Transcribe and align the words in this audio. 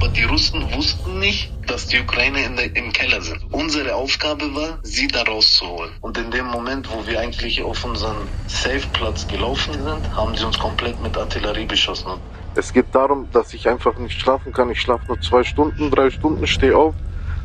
Aber 0.00 0.08
die 0.08 0.24
Russen 0.24 0.72
wussten 0.72 1.18
nicht, 1.18 1.52
dass 1.66 1.88
die 1.88 2.00
Ukraine 2.00 2.42
in 2.46 2.56
der, 2.56 2.74
im 2.74 2.90
Keller 2.90 3.20
sind. 3.20 3.38
Unsere 3.50 3.96
Aufgabe 3.96 4.54
war, 4.54 4.78
sie 4.82 5.08
da 5.08 5.22
rauszuholen. 5.24 5.92
Und 6.00 6.16
in 6.16 6.30
dem 6.30 6.46
Moment, 6.46 6.90
wo 6.90 7.06
wir 7.06 7.20
eigentlich 7.20 7.62
auf 7.62 7.84
unseren 7.84 8.30
Safe-Platz 8.46 9.26
gelaufen 9.26 9.74
sind, 9.74 10.10
haben 10.16 10.34
sie 10.34 10.46
uns 10.46 10.58
komplett 10.58 11.02
mit 11.02 11.18
Artillerie 11.18 11.66
beschossen. 11.66 12.12
Es 12.54 12.72
geht 12.72 12.94
darum, 12.94 13.28
dass 13.30 13.52
ich 13.52 13.68
einfach 13.68 13.98
nicht 13.98 14.18
schlafen 14.18 14.54
kann. 14.54 14.70
Ich 14.70 14.80
schlafe 14.80 15.04
nur 15.06 15.20
zwei 15.20 15.44
Stunden, 15.44 15.90
drei 15.90 16.08
Stunden, 16.08 16.46
stehe 16.46 16.74
auf, 16.74 16.94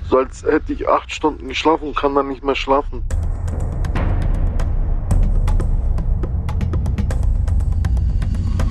so 0.10 0.18
als 0.18 0.44
hätte 0.44 0.72
ich 0.72 0.88
acht 0.88 1.14
Stunden 1.14 1.50
geschlafen 1.50 1.90
und 1.90 1.98
kann 1.98 2.16
dann 2.16 2.30
nicht 2.30 2.44
mehr 2.44 2.56
schlafen. 2.56 3.04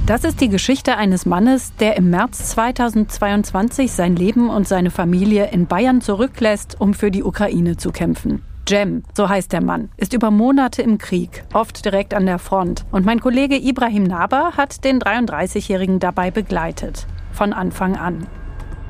Das 0.07 0.23
ist 0.23 0.43
die 0.43 0.51
Geschichte 0.51 0.99
eines 0.99 1.25
Mannes, 1.25 1.73
der 1.81 1.97
im 1.97 2.11
März 2.11 2.51
2022 2.51 3.91
sein 3.91 4.17
Leben 4.17 4.51
und 4.51 4.69
seine 4.69 4.91
Familie 4.91 5.49
in 5.51 5.67
Bayern 5.67 6.03
zurücklässt, 6.03 6.79
um 6.79 6.93
für 6.93 7.11
die 7.11 7.23
Ukraine 7.23 7.79
zu 7.79 7.91
kämpfen. 7.91 8.45
Jem, 8.69 9.03
so 9.17 9.31
heißt 9.31 9.51
der 9.51 9.63
Mann, 9.63 9.91
ist 9.97 10.13
über 10.13 10.31
Monate 10.31 10.83
im 10.83 10.99
Krieg, 10.99 11.45
oft 11.55 11.83
direkt 11.87 12.13
an 12.13 12.27
der 12.27 12.39
Front. 12.39 12.85
Und 12.93 13.07
mein 13.07 13.21
Kollege 13.21 13.57
Ibrahim 13.57 14.03
Naber 14.03 14.53
hat 14.59 14.85
den 14.85 15.01
33-Jährigen 15.01 16.01
dabei 16.01 16.31
begleitet. 16.31 17.07
Von 17.33 17.55
Anfang 17.55 17.97
an. 17.97 18.27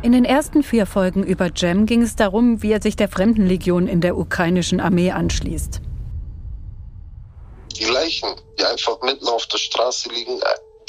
In 0.03 0.11
den 0.11 0.25
ersten 0.25 0.65
vier 0.65 0.85
Folgen 0.85 1.23
über 1.23 1.49
Jem 1.55 1.87
ging 1.87 2.03
es 2.03 2.17
darum, 2.17 2.61
wie 2.61 2.73
er 2.73 2.83
sich 2.83 2.97
der 2.97 3.09
Fremdenlegion 3.09 3.87
in 3.87 4.01
der 4.01 4.19
ukrainischen 4.19 4.81
Armee 4.81 5.13
anschließt. 5.13 5.81
Die 7.79 7.85
Leichen, 7.85 8.31
die 8.59 8.65
einfach 8.65 9.01
mitten 9.03 9.29
auf 9.29 9.47
der 9.47 9.59
Straße 9.59 10.09
liegen, 10.09 10.41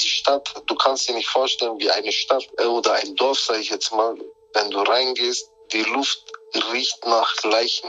die 0.02 0.08
Stadt, 0.08 0.62
du 0.66 0.74
kannst 0.74 1.08
dir 1.08 1.14
nicht 1.14 1.28
vorstellen, 1.28 1.78
wie 1.78 1.90
eine 1.90 2.12
Stadt 2.12 2.46
äh, 2.58 2.64
oder 2.64 2.94
ein 2.94 3.14
Dorf, 3.16 3.38
sage 3.38 3.60
ich 3.60 3.70
jetzt 3.70 3.92
mal, 3.92 4.16
wenn 4.54 4.70
du 4.70 4.78
reingehst, 4.78 5.50
die 5.72 5.82
Luft 5.82 6.32
riecht 6.72 7.04
nach 7.04 7.34
Leichen. 7.44 7.88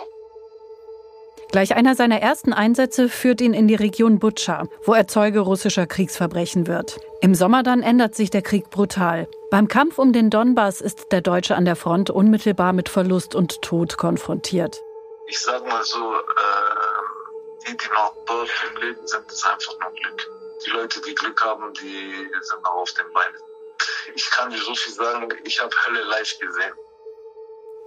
Gleich 1.52 1.76
einer 1.76 1.96
seiner 1.96 2.20
ersten 2.20 2.52
Einsätze 2.52 3.08
führt 3.08 3.40
ihn 3.40 3.54
in 3.54 3.70
die 3.70 3.76
Region 3.76 4.20
Butscha, 4.20 4.68
wo 4.84 4.94
er 4.94 5.08
Zeuge 5.08 5.40
russischer 5.40 5.88
Kriegsverbrechen 5.88 6.68
wird. 6.68 7.00
Im 7.22 7.36
Sommer 7.36 7.64
dann 7.64 7.84
ändert 7.84 8.16
sich 8.16 8.30
der 8.30 8.42
Krieg 8.42 8.70
brutal. 8.70 9.30
Beim 9.50 9.70
Kampf 9.70 9.98
um 9.98 10.12
den 10.12 10.30
Donbass 10.30 10.82
ist 10.82 11.12
der 11.12 11.22
Deutsche 11.22 11.56
an 11.56 11.64
der 11.64 11.78
Front 11.78 12.10
unmittelbar 12.10 12.74
mit 12.74 12.90
Verlust 12.90 13.34
und 13.34 13.62
Tod 13.62 13.98
konfrontiert. 13.98 14.82
Ich 15.28 15.40
sag 15.40 15.66
mal 15.66 15.84
so, 15.86 15.98
äh, 15.98 17.66
die, 17.66 17.78
die 17.78 17.90
noch 17.94 18.14
dort 18.26 18.50
leben, 18.82 19.08
sind 19.08 19.32
es 19.32 19.44
einfach 19.46 19.74
nur 19.80 19.92
Glück 19.94 20.47
die 20.66 20.70
Leute, 20.72 21.02
die 21.02 21.16
Glück 21.16 21.44
haben, 21.44 21.74
die 21.74 22.30
sind 22.42 22.64
noch 22.64 22.76
auf 22.76 22.92
den 22.94 23.12
Beinen. 23.14 23.42
Ich 24.16 24.30
kann 24.32 24.50
dir 24.50 24.58
so 24.58 24.74
viel 24.74 24.94
sagen, 24.94 25.28
ich 25.44 25.60
habe 25.62 25.76
Hölle 25.86 26.04
live 26.04 26.40
gesehen. 26.40 26.74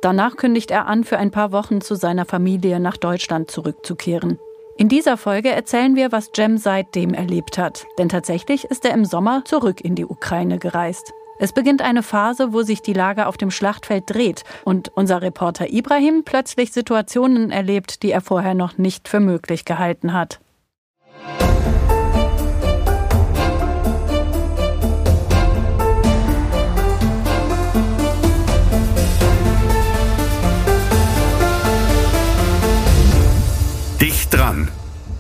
Danach 0.03 0.37
kündigt 0.37 0.71
er 0.71 0.87
an, 0.87 1.05
für 1.05 1.19
ein 1.19 1.31
paar 1.31 1.53
Wochen 1.53 1.81
zu 1.81 1.95
seiner 1.95 2.25
Familie 2.25 2.81
nach 2.81 2.97
Deutschland 2.97 3.51
zurückzukehren. 3.51 4.39
In 4.79 4.89
dieser 4.89 5.19
Folge 5.19 5.51
erzählen 5.51 5.95
wir, 5.95 6.11
was 6.11 6.31
Jem 6.35 6.57
seitdem 6.57 7.13
erlebt 7.13 7.59
hat. 7.59 7.85
Denn 7.99 8.09
tatsächlich 8.09 8.65
ist 8.65 8.85
er 8.87 8.95
im 8.95 9.05
Sommer 9.05 9.45
zurück 9.45 9.83
in 9.83 9.95
die 9.95 10.07
Ukraine 10.07 10.59
gereist. 10.59 11.13
Es 11.39 11.53
beginnt 11.53 11.83
eine 11.83 12.03
Phase, 12.03 12.53
wo 12.53 12.63
sich 12.63 12.81
die 12.81 12.93
Lage 12.93 13.27
auf 13.27 13.37
dem 13.37 13.51
Schlachtfeld 13.51 14.05
dreht 14.07 14.45
und 14.65 14.91
unser 14.95 15.21
Reporter 15.21 15.71
Ibrahim 15.71 16.23
plötzlich 16.25 16.73
Situationen 16.73 17.51
erlebt, 17.51 18.03
die 18.03 18.11
er 18.11 18.21
vorher 18.21 18.55
noch 18.55 18.79
nicht 18.79 19.09
für 19.09 19.21
möglich 19.21 19.65
gehalten 19.65 20.13
hat. 20.13 20.41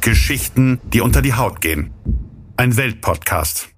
Geschichten, 0.00 0.80
die 0.92 1.00
unter 1.00 1.22
die 1.22 1.34
Haut 1.34 1.60
gehen. 1.60 1.92
Ein 2.56 2.76
Weltpodcast. 2.76 3.68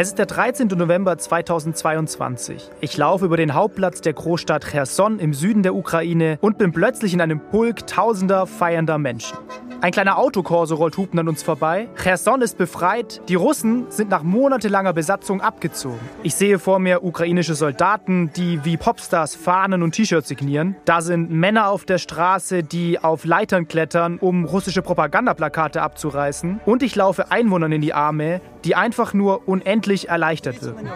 Es 0.00 0.08
ist 0.08 0.18
der 0.18 0.24
13. 0.24 0.68
November 0.68 1.18
2022. 1.18 2.70
Ich 2.80 2.96
laufe 2.96 3.26
über 3.26 3.36
den 3.36 3.52
Hauptplatz 3.52 4.00
der 4.00 4.14
Großstadt 4.14 4.64
Cherson 4.64 5.18
im 5.18 5.34
Süden 5.34 5.62
der 5.62 5.74
Ukraine 5.74 6.38
und 6.40 6.56
bin 6.56 6.72
plötzlich 6.72 7.12
in 7.12 7.20
einem 7.20 7.38
Pulk 7.38 7.86
tausender 7.86 8.46
feiernder 8.46 8.96
Menschen. 8.96 9.36
Ein 9.82 9.92
kleiner 9.92 10.18
Autokorso 10.18 10.74
rollt 10.74 10.98
hupend 10.98 11.20
an 11.20 11.28
uns 11.28 11.42
vorbei. 11.42 11.88
Cherson 11.96 12.42
ist 12.42 12.58
befreit. 12.58 13.22
Die 13.28 13.34
Russen 13.34 13.86
sind 13.90 14.10
nach 14.10 14.22
monatelanger 14.22 14.92
Besatzung 14.92 15.40
abgezogen. 15.40 16.00
Ich 16.22 16.34
sehe 16.34 16.58
vor 16.58 16.78
mir 16.78 17.02
ukrainische 17.02 17.54
Soldaten, 17.54 18.30
die 18.36 18.62
wie 18.62 18.76
Popstars 18.76 19.34
Fahnen 19.34 19.82
und 19.82 19.92
T-Shirts 19.92 20.28
signieren. 20.28 20.76
Da 20.84 21.00
sind 21.00 21.30
Männer 21.30 21.68
auf 21.68 21.86
der 21.86 21.96
Straße, 21.96 22.62
die 22.62 22.98
auf 22.98 23.24
Leitern 23.24 23.68
klettern, 23.68 24.18
um 24.18 24.44
russische 24.44 24.82
Propagandaplakate 24.82 25.80
abzureißen. 25.80 26.60
Und 26.66 26.82
ich 26.82 26.94
laufe 26.94 27.30
Einwohnern 27.30 27.72
in 27.72 27.80
die 27.80 27.94
Arme, 27.94 28.42
die 28.64 28.74
einfach 28.74 29.14
nur 29.14 29.48
unendlich 29.48 30.08
erleichtert 30.08 30.62
wirken. 30.62 30.88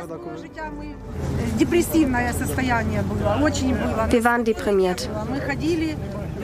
Wir 4.11 4.25
waren 4.25 4.45
deprimiert. 4.45 5.09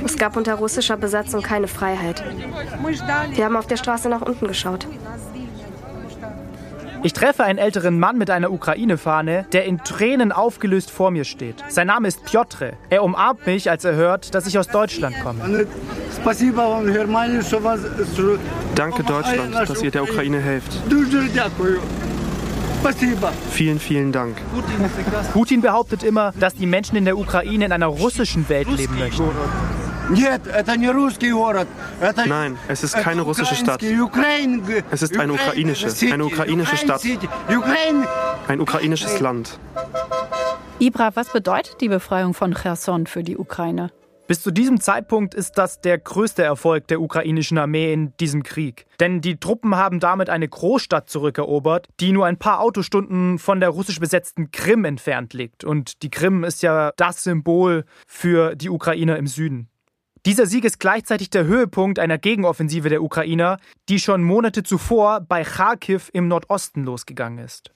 Es 0.05 0.17
gab 0.17 0.37
unter 0.37 0.55
russischer 0.55 0.97
Besatzung 0.97 1.43
keine 1.43 1.69
Freiheit. 1.69 2.23
Wir 3.35 3.45
haben 3.45 3.57
auf 3.57 3.67
der 3.67 3.77
Straße 3.77 4.09
nach 4.09 4.23
unten 4.23 4.47
geschaut. 4.47 4.87
Ich 7.03 7.15
treffe 7.15 7.45
einen 7.45 7.59
älteren 7.59 7.99
Mann 7.99 8.19
mit 8.19 8.29
einer 8.29 8.53
Ukraine-Fahne, 8.53 9.47
der 9.53 9.65
in 9.65 9.79
Tränen 9.79 10.33
aufgelöst 10.33 10.91
vor 10.91 11.11
mir 11.11 11.25
steht. 11.25 11.57
Sein 11.69 11.87
Name 11.87 12.09
ist 12.09 12.27
Piotr. 12.27 12.75
Er 12.91 13.03
umarmt 13.03 13.47
mich, 13.47 13.71
als 13.71 13.85
er 13.85 13.95
hört, 13.95 14.35
dass 14.35 14.47
ich 14.47 14.59
aus 14.59 14.69
Deutschland 14.69 15.17
komme. 15.23 15.67
Danke 18.75 19.03
Deutschland, 19.03 19.55
dass 19.55 19.83
ihr 19.83 19.91
der 19.91 20.03
Ukraine 20.03 20.41
helft. 20.41 20.79
Vielen, 23.51 23.79
vielen 23.79 24.13
Dank. 24.13 24.37
Putin 25.33 25.61
behauptet 25.63 26.03
immer, 26.03 26.33
dass 26.39 26.55
die 26.55 26.67
Menschen 26.67 26.97
in 26.97 27.05
der 27.07 27.19
Ukraine 27.19 27.65
in 27.67 27.73
einer 27.73 27.87
russischen 27.87 28.49
Welt 28.49 28.69
leben 28.77 28.99
möchten. 28.99 29.25
Nein, 32.27 32.59
es 32.69 32.83
ist 32.83 32.95
keine 32.95 33.23
russische 33.23 33.55
Stadt. 33.55 33.83
Es 34.91 35.03
ist 35.03 35.17
eine 35.19 35.33
ukrainische, 35.33 36.13
eine 36.13 36.25
ukrainische 36.25 36.77
Stadt. 36.77 37.03
Ein 38.49 38.61
ukrainisches 38.61 39.21
Land. 39.21 39.59
Ibra, 40.81 41.15
was 41.15 41.33
bedeutet 41.33 41.81
die 41.81 41.89
Befreiung 41.89 42.35
von 42.35 42.55
Cherson 42.55 43.07
für 43.07 43.23
die 43.23 43.37
Ukraine? 43.37 43.91
Bis 44.31 44.43
zu 44.43 44.53
diesem 44.53 44.81
Zeitpunkt 44.81 45.35
ist 45.35 45.59
das 45.59 45.81
der 45.81 45.99
größte 45.99 46.45
Erfolg 46.45 46.87
der 46.87 47.01
ukrainischen 47.01 47.59
Armee 47.59 47.93
in 47.93 48.17
diesem 48.19 48.45
Krieg. 48.45 48.87
Denn 49.01 49.21
die 49.21 49.41
Truppen 49.41 49.75
haben 49.75 49.99
damit 49.99 50.31
eine 50.31 50.47
Großstadt 50.47 51.11
zurückerobert, 51.11 51.89
die 51.99 52.13
nur 52.13 52.27
ein 52.27 52.37
paar 52.37 52.61
Autostunden 52.61 53.41
von 53.41 53.59
der 53.59 53.71
russisch 53.71 53.99
besetzten 53.99 54.53
Krim 54.53 54.85
entfernt 54.85 55.35
liegt. 55.35 55.65
Und 55.65 56.05
die 56.05 56.11
Krim 56.11 56.45
ist 56.45 56.63
ja 56.63 56.93
das 56.97 57.25
Symbol 57.25 57.85
für 58.07 58.55
die 58.55 58.71
Ukrainer 58.71 59.17
im 59.17 59.27
Süden. 59.27 59.70
Dieser 60.27 60.45
Sieg 60.45 60.67
ist 60.67 60.81
gleichzeitig 60.81 61.31
der 61.31 61.45
Höhepunkt 61.45 61.99
einer 61.99 62.19
Gegenoffensive 62.19 62.91
der 62.91 63.03
Ukrainer, 63.03 63.59
die 63.89 63.99
schon 63.99 64.23
Monate 64.23 64.63
zuvor 64.63 65.21
bei 65.21 65.45
Kharkiv 65.45 66.11
im 66.13 66.29
Nordosten 66.29 66.85
losgegangen 66.85 67.43
ist. 67.43 67.71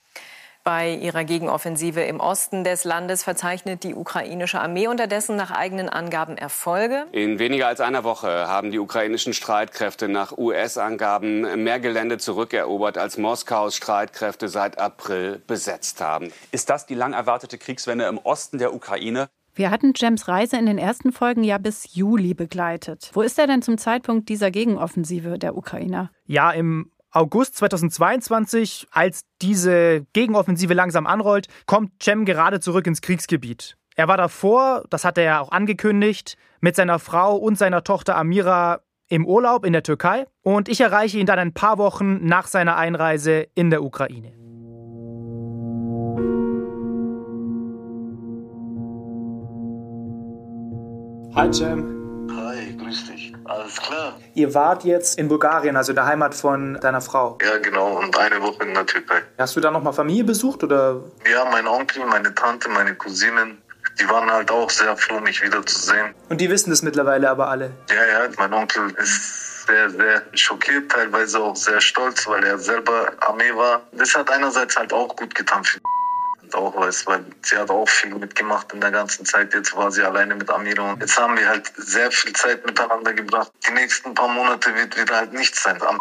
Bei 0.63 0.91
ihrer 0.91 1.25
Gegenoffensive 1.25 2.03
im 2.03 2.21
Osten 2.21 2.63
des 2.63 2.85
Landes 2.85 3.23
verzeichnet 3.23 3.83
die 3.83 3.95
ukrainische 3.95 4.61
Armee 4.61 4.89
unterdessen 4.89 5.37
nach 5.37 5.51
eigenen 5.51 5.89
Angaben 5.89 6.37
Erfolge. 6.37 7.07
In 7.13 7.39
weniger 7.39 7.67
als 7.67 7.81
einer 7.81 8.05
Woche 8.05 8.47
haben 8.49 8.71
die 8.71 8.79
ukrainischen 8.79 9.33
Streitkräfte 9.33 10.09
nach 10.09 10.37
US-Angaben 10.37 11.63
mehr 11.63 11.81
Gelände 11.81 12.19
zurückerobert, 12.19 12.99
als 12.99 13.17
Moskaus 13.17 13.77
Streitkräfte 13.77 14.49
seit 14.49 14.79
April 14.79 15.43
besetzt 15.47 16.03
haben. 16.03 16.31
Ist 16.51 16.69
das 16.69 16.85
die 16.85 16.95
lang 16.95 17.15
erwartete 17.15 17.57
Kriegswende 17.57 18.05
im 18.07 18.19
Osten 18.19 18.59
der 18.59 18.75
Ukraine? 18.75 19.29
Wir 19.57 19.71
hatten 19.71 19.93
Jems 19.95 20.27
Reise 20.27 20.57
in 20.57 20.67
den 20.67 20.79
ersten 20.79 21.13
Folgen 21.13 21.45
ja 21.45 21.59
bis 21.59 21.95
Juli 21.95 22.35
begleitet. 22.35 23.11
Wo 23.13 23.23
ist 23.23 23.39
er 23.39 23.47
denn 23.47 23.63
zum 23.63 23.79
Zeitpunkt 23.79 24.29
dieser 24.29 24.51
Gegenoffensive 24.51 25.39
der 25.39 25.57
Ukrainer? 25.57 26.11
Ja, 26.27 26.51
im 26.51 26.91
August 27.13 27.57
2022, 27.57 28.89
als 28.91 29.25
diese 29.41 30.05
Gegenoffensive 30.13 30.75
langsam 30.75 31.07
anrollt, 31.07 31.47
kommt 31.67 32.03
Cem 32.03 32.25
gerade 32.25 32.59
zurück 32.59 32.89
ins 32.89 33.01
Kriegsgebiet. 33.01 33.77
Er 33.95 34.09
war 34.09 34.17
davor, 34.17 34.83
das 34.91 35.05
hat 35.05 35.19
er 35.19 35.25
ja 35.25 35.41
auch 35.41 35.53
angekündigt, 35.53 36.37
mit 36.61 36.75
seiner 36.75 36.99
Frau 36.99 37.37
und 37.37 37.57
seiner 37.57 37.85
Tochter 37.85 38.17
Amira 38.17 38.81
im 39.09 39.25
Urlaub 39.25 39.65
in 39.65 39.73
der 39.73 39.85
Türkei 39.85 40.27
und 40.43 40.69
ich 40.69 40.81
erreiche 40.81 41.19
ihn 41.19 41.27
dann 41.27 41.39
ein 41.39 41.55
paar 41.55 41.79
Wochen 41.79 42.27
nach 42.27 42.49
seiner 42.49 42.77
Einreise 42.77 43.47
in 43.55 43.71
der 43.71 43.85
Ukraine. 43.85 44.44
Hi 51.37 51.53
Cem. 51.53 52.31
Hi. 52.37 52.77
grüß 52.77 53.07
dich. 53.09 53.33
Alles 53.45 53.77
klar. 53.81 54.19
Ihr 54.35 54.55
wart 54.55 54.85
jetzt 54.85 55.19
in 55.19 55.29
Bulgarien, 55.29 55.77
also 55.77 55.93
der 55.93 56.07
Heimat 56.07 56.35
von 56.35 56.79
deiner 56.81 57.01
Frau. 57.01 57.39
Ja, 57.43 57.59
genau, 57.59 57.99
und 57.99 58.17
eine 58.17 58.41
Woche 58.41 58.63
in 58.65 58.75
der 58.75 58.87
Türkei. 58.87 59.23
Hast 59.39 59.57
du 59.57 59.61
da 59.61 59.71
nochmal 59.71 59.93
Familie 59.93 60.25
besucht 60.25 60.63
oder? 60.63 61.01
Ja, 61.31 61.45
mein 61.51 61.67
Onkel, 61.67 62.05
meine 62.07 62.33
Tante, 62.35 62.69
meine 62.69 62.95
Cousinen, 62.95 63.61
die 63.99 64.09
waren 64.09 64.31
halt 64.31 64.51
auch 64.51 64.71
sehr 64.71 64.97
froh, 64.97 65.21
mich 65.21 65.43
wiederzusehen. 65.43 66.15
Und 66.29 66.41
die 66.41 66.49
wissen 66.51 66.71
das 66.71 66.83
mittlerweile 66.83 67.29
aber 67.29 67.49
alle? 67.49 67.71
Ja, 67.91 67.97
ja, 67.97 68.29
mein 68.39 68.53
Onkel 68.55 68.93
ist 68.99 69.67
sehr, 69.67 69.91
sehr 69.91 70.23
schockiert, 70.35 70.91
teilweise 70.91 71.41
auch 71.41 71.57
sehr 71.57 71.81
stolz, 71.81 72.27
weil 72.29 72.45
er 72.45 72.59
selber 72.59 73.11
Armee 73.21 73.55
war. 73.55 73.83
Das 73.93 74.15
hat 74.15 74.31
einerseits 74.31 74.77
halt 74.77 74.93
auch 74.93 75.15
gut 75.17 75.35
getan 75.35 75.65
für 75.65 75.81
auch 76.55 76.77
weiß, 76.77 77.07
weil 77.07 77.25
sie 77.43 77.57
hat 77.57 77.71
auch 77.71 77.89
viel 77.89 78.15
mitgemacht 78.15 78.73
in 78.73 78.81
der 78.81 78.91
ganzen 78.91 79.25
Zeit. 79.25 79.53
Jetzt 79.55 79.77
war 79.77 79.91
sie 79.91 80.03
alleine 80.03 80.35
mit 80.35 80.49
Amira 80.51 80.93
und 80.93 81.01
jetzt 81.01 81.19
haben 81.19 81.37
wir 81.37 81.49
halt 81.49 81.71
sehr 81.77 82.11
viel 82.11 82.33
Zeit 82.33 82.65
miteinander 82.65 83.13
gebracht. 83.13 83.53
Die 83.67 83.73
nächsten 83.73 84.15
paar 84.15 84.29
Monate 84.29 84.75
wird 84.75 84.97
wieder 84.97 85.17
halt 85.17 85.33
nichts 85.33 85.63
sein. 85.63 85.81
Am 85.83 85.99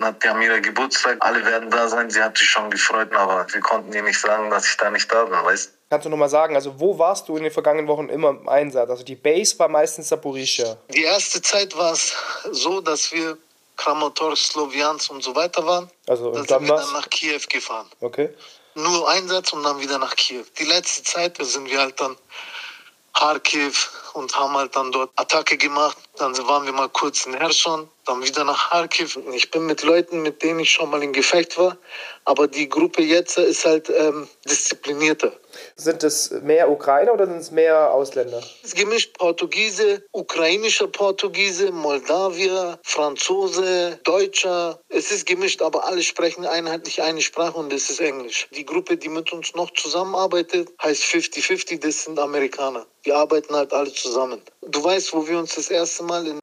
hat 0.00 0.22
die 0.22 0.28
Amira 0.28 0.58
Geburtstag, 0.58 1.16
alle 1.20 1.44
werden 1.44 1.70
da 1.70 1.88
sein. 1.88 2.10
Sie 2.10 2.22
hat 2.22 2.36
sich 2.36 2.48
schon 2.48 2.70
gefreut, 2.70 3.12
aber 3.14 3.46
wir 3.50 3.60
konnten 3.60 3.92
ihr 3.92 4.02
nicht 4.02 4.20
sagen, 4.20 4.50
dass 4.50 4.66
ich 4.66 4.76
da 4.76 4.90
nicht 4.90 5.10
da 5.10 5.24
bin, 5.24 5.32
weißt 5.32 5.72
Kannst 5.88 6.04
du 6.04 6.10
nochmal 6.10 6.28
sagen, 6.28 6.56
also 6.56 6.80
wo 6.80 6.98
warst 6.98 7.28
du 7.28 7.36
in 7.36 7.44
den 7.44 7.52
vergangenen 7.52 7.86
Wochen 7.86 8.08
immer 8.08 8.30
im 8.30 8.48
Einsatz? 8.48 8.90
Also 8.90 9.04
die 9.04 9.14
Base 9.14 9.56
war 9.60 9.68
meistens 9.68 10.08
Zaporizhia. 10.08 10.76
Die 10.92 11.04
erste 11.04 11.40
Zeit 11.40 11.76
war 11.76 11.92
es 11.92 12.12
so, 12.50 12.80
dass 12.80 13.12
wir 13.12 13.38
Kramatorsk, 13.76 14.52
Sloviansk 14.52 15.10
und 15.10 15.22
so 15.22 15.34
weiter 15.36 15.64
waren. 15.64 15.88
Also 16.08 16.32
da 16.32 16.58
sind 16.58 16.68
wir 16.68 16.76
dann 16.76 16.92
nach 16.92 17.08
Kiew 17.08 17.40
gefahren. 17.48 17.86
Okay. 18.00 18.30
Nur 18.76 19.08
Einsatz 19.08 19.54
und 19.54 19.62
dann 19.62 19.80
wieder 19.80 19.98
nach 19.98 20.14
Kiew. 20.16 20.44
Die 20.58 20.64
letzte 20.64 21.02
Zeit 21.02 21.38
sind 21.40 21.64
wir 21.70 21.80
halt 21.80 21.98
dann 21.98 22.14
Kharkiv 23.14 23.90
und 24.12 24.38
haben 24.38 24.54
halt 24.54 24.76
dann 24.76 24.92
dort 24.92 25.10
Attacke 25.16 25.56
gemacht. 25.56 25.96
Dann 26.18 26.36
waren 26.48 26.64
wir 26.64 26.72
mal 26.72 26.88
kurz 26.88 27.26
in 27.26 27.34
Herson, 27.34 27.88
dann 28.06 28.24
wieder 28.24 28.44
nach 28.44 28.70
Kharkiv. 28.70 29.18
Ich 29.34 29.50
bin 29.50 29.66
mit 29.66 29.82
Leuten, 29.82 30.22
mit 30.22 30.42
denen 30.42 30.60
ich 30.60 30.70
schon 30.70 30.88
mal 30.90 31.02
in 31.02 31.12
Gefecht 31.12 31.58
war, 31.58 31.76
aber 32.24 32.48
die 32.48 32.68
Gruppe 32.68 33.02
jetzt 33.02 33.36
ist 33.38 33.66
halt 33.66 33.90
ähm, 33.90 34.26
disziplinierter. 34.48 35.32
Sind 35.76 36.02
es 36.04 36.30
mehr 36.42 36.70
Ukrainer 36.70 37.12
oder 37.14 37.26
sind 37.26 37.38
es 37.38 37.50
mehr 37.50 37.90
Ausländer? 37.90 38.38
Es 38.62 38.68
ist 38.68 38.76
gemischt 38.76 39.16
Portugiese, 39.18 40.02
ukrainischer 40.12 40.88
Portugiese, 40.88 41.72
Moldawier, 41.72 42.78
Franzose, 42.82 43.98
Deutscher. 44.04 44.80
Es 44.88 45.10
ist 45.10 45.26
gemischt, 45.26 45.62
aber 45.62 45.86
alle 45.86 46.02
sprechen 46.02 46.46
einheitlich 46.46 47.02
eine 47.02 47.20
Sprache 47.22 47.58
und 47.58 47.72
das 47.72 47.90
ist 47.90 48.00
Englisch. 48.00 48.48
Die 48.52 48.66
Gruppe, 48.66 48.96
die 48.96 49.08
mit 49.08 49.32
uns 49.32 49.54
noch 49.54 49.70
zusammenarbeitet, 49.72 50.68
heißt 50.82 51.02
50-50, 51.02 51.80
das 51.80 52.04
sind 52.04 52.18
Amerikaner. 52.18 52.86
Wir 53.02 53.16
arbeiten 53.16 53.54
halt 53.54 53.72
alle 53.72 53.92
zusammen. 53.92 54.42
Du 54.62 54.82
weißt, 54.82 55.12
wo 55.12 55.26
wir 55.28 55.38
uns 55.38 55.54
das 55.54 55.70
erste 55.70 56.02
Mal 56.06 56.26
in 56.26 56.40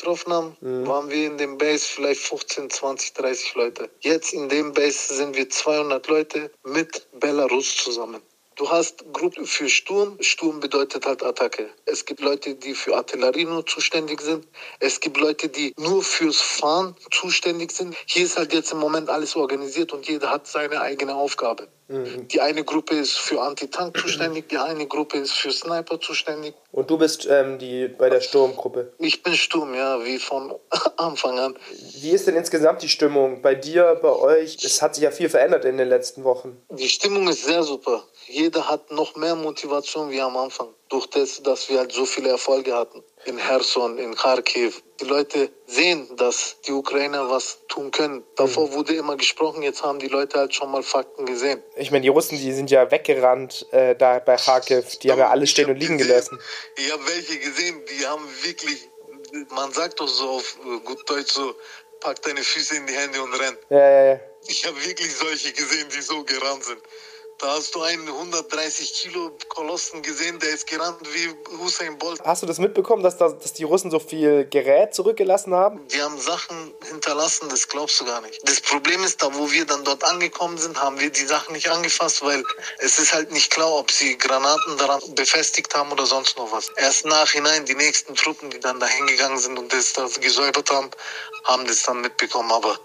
getroffen 0.00 0.32
haben, 0.32 0.56
mhm. 0.60 0.86
waren 0.86 1.10
wir 1.10 1.26
in 1.26 1.36
dem 1.36 1.58
Base 1.58 1.84
vielleicht 1.84 2.20
15, 2.22 2.70
20, 2.70 3.12
30 3.14 3.54
Leute. 3.54 3.90
Jetzt 4.00 4.32
in 4.32 4.48
dem 4.48 4.72
Base 4.72 5.14
sind 5.14 5.36
wir 5.36 5.48
200 5.48 6.06
Leute 6.08 6.50
mit 6.64 7.06
Belarus 7.18 7.76
zusammen. 7.76 8.22
Du 8.60 8.68
hast 8.68 9.10
Gruppe 9.14 9.46
für 9.46 9.70
Sturm. 9.70 10.18
Sturm 10.20 10.60
bedeutet 10.60 11.06
halt 11.06 11.22
Attacke. 11.22 11.70
Es 11.86 12.04
gibt 12.04 12.20
Leute, 12.20 12.54
die 12.54 12.74
für 12.74 12.94
Artillerie 12.94 13.46
nur 13.46 13.64
zuständig 13.64 14.20
sind. 14.20 14.46
Es 14.80 15.00
gibt 15.00 15.16
Leute, 15.16 15.48
die 15.48 15.72
nur 15.78 16.02
fürs 16.02 16.42
Fahren 16.42 16.94
zuständig 17.10 17.72
sind. 17.72 17.96
Hier 18.04 18.26
ist 18.26 18.36
halt 18.36 18.52
jetzt 18.52 18.72
im 18.72 18.78
Moment 18.78 19.08
alles 19.08 19.34
organisiert 19.34 19.94
und 19.94 20.06
jeder 20.06 20.30
hat 20.30 20.46
seine 20.46 20.82
eigene 20.82 21.14
Aufgabe. 21.14 21.68
Mhm. 21.88 22.28
Die 22.28 22.40
eine 22.42 22.62
Gruppe 22.62 22.96
ist 22.96 23.18
für 23.18 23.40
Antitank 23.40 23.96
zuständig, 23.96 24.50
die 24.50 24.58
eine 24.58 24.86
Gruppe 24.86 25.16
ist 25.16 25.32
für 25.32 25.50
Sniper 25.50 25.98
zuständig. 25.98 26.54
Und 26.70 26.88
du 26.90 26.98
bist 26.98 27.26
ähm, 27.28 27.58
die 27.58 27.88
bei 27.88 28.10
der 28.10 28.20
Sturmgruppe? 28.20 28.92
Ich 28.98 29.22
bin 29.22 29.34
Sturm, 29.34 29.74
ja, 29.74 30.04
wie 30.04 30.18
von 30.18 30.54
Anfang 30.98 31.38
an. 31.38 31.58
Wie 32.00 32.10
ist 32.10 32.26
denn 32.26 32.36
insgesamt 32.36 32.82
die 32.82 32.90
Stimmung 32.90 33.40
bei 33.40 33.54
dir, 33.54 33.98
bei 34.00 34.12
euch? 34.12 34.62
Es 34.62 34.82
hat 34.82 34.94
sich 34.94 35.02
ja 35.02 35.10
viel 35.10 35.30
verändert 35.30 35.64
in 35.64 35.78
den 35.78 35.88
letzten 35.88 36.24
Wochen. 36.24 36.62
Die 36.68 36.88
Stimmung 36.90 37.26
ist 37.26 37.44
sehr 37.44 37.62
super 37.62 38.04
jeder 38.26 38.68
hat 38.68 38.90
noch 38.90 39.16
mehr 39.16 39.34
Motivation 39.34 40.10
wie 40.10 40.20
am 40.20 40.36
Anfang. 40.36 40.68
Durch 40.88 41.06
das, 41.06 41.42
dass 41.42 41.68
wir 41.68 41.78
halt 41.78 41.92
so 41.92 42.04
viele 42.04 42.30
Erfolge 42.30 42.74
hatten. 42.74 43.02
In 43.24 43.38
Herson, 43.38 43.98
in 43.98 44.14
Kharkiv. 44.14 44.82
Die 45.00 45.04
Leute 45.04 45.50
sehen, 45.66 46.16
dass 46.16 46.56
die 46.66 46.72
Ukrainer 46.72 47.28
was 47.30 47.58
tun 47.68 47.90
können. 47.90 48.24
Davor 48.36 48.68
mhm. 48.68 48.72
wurde 48.72 48.94
immer 48.94 49.16
gesprochen, 49.16 49.62
jetzt 49.62 49.82
haben 49.82 49.98
die 49.98 50.08
Leute 50.08 50.38
halt 50.38 50.54
schon 50.54 50.70
mal 50.70 50.82
Fakten 50.82 51.26
gesehen. 51.26 51.62
Ich 51.76 51.90
meine, 51.90 52.02
die 52.02 52.08
Russen, 52.08 52.38
die 52.38 52.52
sind 52.52 52.70
ja 52.70 52.90
weggerannt 52.90 53.66
äh, 53.72 53.94
da 53.94 54.18
bei 54.18 54.36
Kharkiv. 54.36 54.98
Die 54.98 55.10
haben 55.10 55.18
ja 55.18 55.28
alles 55.28 55.50
stehen 55.50 55.68
und 55.68 55.76
liegen 55.76 55.98
gesehen, 55.98 56.12
gelassen. 56.12 56.40
Ich 56.76 56.92
habe 56.92 57.06
welche 57.06 57.38
gesehen, 57.38 57.82
die 57.86 58.06
haben 58.06 58.24
wirklich, 58.42 58.88
man 59.50 59.72
sagt 59.72 60.00
doch 60.00 60.08
so 60.08 60.30
auf 60.30 60.58
gut 60.84 61.08
Deutsch 61.08 61.32
so, 61.32 61.54
pack 62.00 62.22
deine 62.22 62.42
Füße 62.42 62.76
in 62.76 62.86
die 62.86 62.94
Hände 62.94 63.22
und 63.22 63.34
renn. 63.34 63.56
Ja, 63.68 63.78
ja, 63.78 64.04
ja. 64.14 64.20
Ich 64.46 64.66
habe 64.66 64.82
wirklich 64.84 65.14
solche 65.14 65.52
gesehen, 65.52 65.88
die 65.94 66.00
so 66.00 66.24
gerannt 66.24 66.64
sind. 66.64 66.80
Da 67.40 67.52
hast 67.52 67.74
du 67.74 67.80
einen 67.80 68.06
130 68.06 68.92
Kilo 68.92 69.30
Kolossen 69.48 70.02
gesehen, 70.02 70.38
der 70.40 70.50
ist 70.50 70.66
gerannt 70.66 71.00
wie 71.14 71.56
Hussein 71.56 71.96
Bolt. 71.96 72.20
Hast 72.22 72.42
du 72.42 72.46
das 72.46 72.58
mitbekommen, 72.58 73.02
dass, 73.02 73.16
da, 73.16 73.30
dass 73.30 73.54
die 73.54 73.64
Russen 73.64 73.90
so 73.90 73.98
viel 73.98 74.44
Gerät 74.44 74.94
zurückgelassen 74.94 75.54
haben? 75.54 75.88
Die 75.88 76.02
haben 76.02 76.18
Sachen 76.20 76.74
hinterlassen, 76.90 77.48
das 77.48 77.66
glaubst 77.66 77.98
du 77.98 78.04
gar 78.04 78.20
nicht. 78.20 78.46
Das 78.46 78.60
Problem 78.60 79.02
ist, 79.04 79.22
da 79.22 79.34
wo 79.34 79.50
wir 79.50 79.64
dann 79.64 79.84
dort 79.84 80.04
angekommen 80.04 80.58
sind, 80.58 80.78
haben 80.82 81.00
wir 81.00 81.08
die 81.08 81.24
Sachen 81.24 81.54
nicht 81.54 81.70
angefasst, 81.70 82.22
weil 82.22 82.44
es 82.78 82.98
ist 82.98 83.14
halt 83.14 83.32
nicht 83.32 83.50
klar, 83.50 83.72
ob 83.72 83.90
sie 83.90 84.18
Granaten 84.18 84.76
daran 84.76 85.00
befestigt 85.14 85.74
haben 85.74 85.90
oder 85.92 86.04
sonst 86.04 86.36
noch 86.36 86.52
was. 86.52 86.68
Erst 86.76 87.06
nachhinein, 87.06 87.64
die 87.64 87.74
nächsten 87.74 88.14
Truppen, 88.16 88.50
die 88.50 88.60
dann 88.60 88.78
da 88.80 88.86
hingegangen 88.86 89.38
sind 89.38 89.58
und 89.58 89.72
das, 89.72 89.94
das 89.94 90.20
gesäubert 90.20 90.70
haben, 90.70 90.90
haben 91.44 91.66
das 91.66 91.84
dann 91.84 92.02
mitbekommen. 92.02 92.52
Aber 92.52 92.78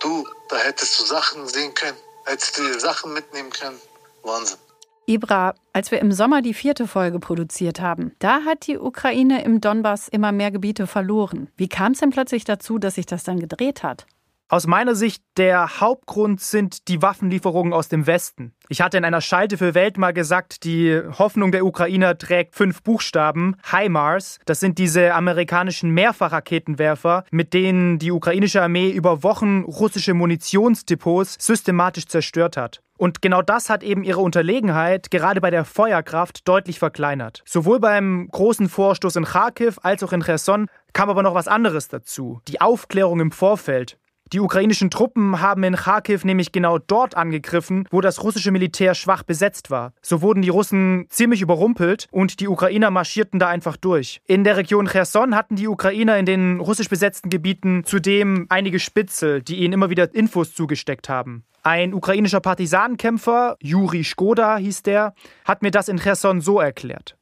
du, 0.00 0.26
da 0.48 0.56
hättest 0.56 0.98
du 0.98 1.04
Sachen 1.04 1.46
sehen 1.46 1.72
können, 1.74 1.96
hättest 2.24 2.58
du 2.58 2.80
Sachen 2.80 3.12
mitnehmen 3.12 3.50
können. 3.50 3.80
Wahnsinn. 4.22 4.58
Ibra, 5.06 5.54
als 5.72 5.90
wir 5.90 5.98
im 5.98 6.12
Sommer 6.12 6.42
die 6.42 6.54
vierte 6.54 6.86
Folge 6.86 7.18
produziert 7.18 7.80
haben, 7.80 8.12
da 8.20 8.44
hat 8.44 8.66
die 8.68 8.78
Ukraine 8.78 9.42
im 9.44 9.60
Donbass 9.60 10.08
immer 10.08 10.30
mehr 10.30 10.52
Gebiete 10.52 10.86
verloren. 10.86 11.48
Wie 11.56 11.68
kam 11.68 11.92
es 11.92 11.98
denn 11.98 12.10
plötzlich 12.10 12.44
dazu, 12.44 12.78
dass 12.78 12.94
sich 12.94 13.06
das 13.06 13.24
dann 13.24 13.40
gedreht 13.40 13.82
hat? 13.82 14.06
Aus 14.52 14.66
meiner 14.66 14.94
Sicht 14.94 15.24
der 15.38 15.80
Hauptgrund 15.80 16.42
sind 16.42 16.88
die 16.88 17.00
Waffenlieferungen 17.00 17.72
aus 17.72 17.88
dem 17.88 18.06
Westen. 18.06 18.52
Ich 18.68 18.82
hatte 18.82 18.98
in 18.98 19.04
einer 19.06 19.22
Schalte 19.22 19.56
für 19.56 19.74
Welt 19.74 19.96
mal 19.96 20.12
gesagt, 20.12 20.64
die 20.64 21.00
Hoffnung 21.18 21.52
der 21.52 21.64
Ukrainer 21.64 22.18
trägt 22.18 22.54
fünf 22.54 22.82
Buchstaben. 22.82 23.56
HIMARS, 23.70 24.40
das 24.44 24.60
sind 24.60 24.76
diese 24.76 25.14
amerikanischen 25.14 25.88
Mehrfachraketenwerfer, 25.90 27.24
mit 27.30 27.54
denen 27.54 27.98
die 27.98 28.12
ukrainische 28.12 28.60
Armee 28.60 28.90
über 28.90 29.22
Wochen 29.22 29.62
russische 29.62 30.12
Munitionsdepots 30.12 31.38
systematisch 31.40 32.06
zerstört 32.06 32.58
hat. 32.58 32.82
Und 33.02 33.20
genau 33.20 33.42
das 33.42 33.68
hat 33.68 33.82
eben 33.82 34.04
ihre 34.04 34.20
Unterlegenheit 34.20 35.10
gerade 35.10 35.40
bei 35.40 35.50
der 35.50 35.64
Feuerkraft 35.64 36.46
deutlich 36.46 36.78
verkleinert. 36.78 37.42
Sowohl 37.44 37.80
beim 37.80 38.28
großen 38.30 38.68
Vorstoß 38.68 39.16
in 39.16 39.24
Kharkiv 39.24 39.80
als 39.82 40.04
auch 40.04 40.12
in 40.12 40.22
Cherson 40.22 40.68
kam 40.92 41.10
aber 41.10 41.24
noch 41.24 41.34
was 41.34 41.48
anderes 41.48 41.88
dazu. 41.88 42.40
Die 42.46 42.60
Aufklärung 42.60 43.18
im 43.18 43.32
Vorfeld. 43.32 43.98
Die 44.32 44.40
ukrainischen 44.40 44.88
Truppen 44.88 45.42
haben 45.42 45.62
in 45.62 45.76
Kharkiv 45.76 46.24
nämlich 46.24 46.52
genau 46.52 46.78
dort 46.78 47.18
angegriffen, 47.18 47.86
wo 47.90 48.00
das 48.00 48.22
russische 48.24 48.50
Militär 48.50 48.94
schwach 48.94 49.24
besetzt 49.24 49.70
war. 49.70 49.92
So 50.00 50.22
wurden 50.22 50.40
die 50.40 50.48
Russen 50.48 51.04
ziemlich 51.10 51.42
überrumpelt 51.42 52.08
und 52.10 52.40
die 52.40 52.48
Ukrainer 52.48 52.90
marschierten 52.90 53.38
da 53.38 53.48
einfach 53.48 53.76
durch. 53.76 54.22
In 54.26 54.42
der 54.42 54.56
Region 54.56 54.86
Cherson 54.86 55.36
hatten 55.36 55.56
die 55.56 55.68
Ukrainer 55.68 56.16
in 56.16 56.24
den 56.24 56.60
russisch 56.60 56.88
besetzten 56.88 57.28
Gebieten 57.28 57.84
zudem 57.84 58.46
einige 58.48 58.78
Spitzel, 58.78 59.42
die 59.42 59.56
ihnen 59.56 59.74
immer 59.74 59.90
wieder 59.90 60.14
Infos 60.14 60.54
zugesteckt 60.54 61.10
haben. 61.10 61.44
Ein 61.62 61.92
ukrainischer 61.92 62.40
Partisanenkämpfer, 62.40 63.56
Juri 63.60 64.02
Skoda 64.02 64.56
hieß 64.56 64.82
der, 64.82 65.14
hat 65.44 65.60
mir 65.60 65.70
das 65.70 65.88
in 65.88 65.98
Cherson 65.98 66.40
so 66.40 66.58
erklärt. 66.58 67.16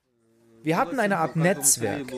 Wir 0.62 0.76
hatten 0.76 1.00
eine 1.00 1.18
Art 1.18 1.36
Netzwerk. 1.36 2.12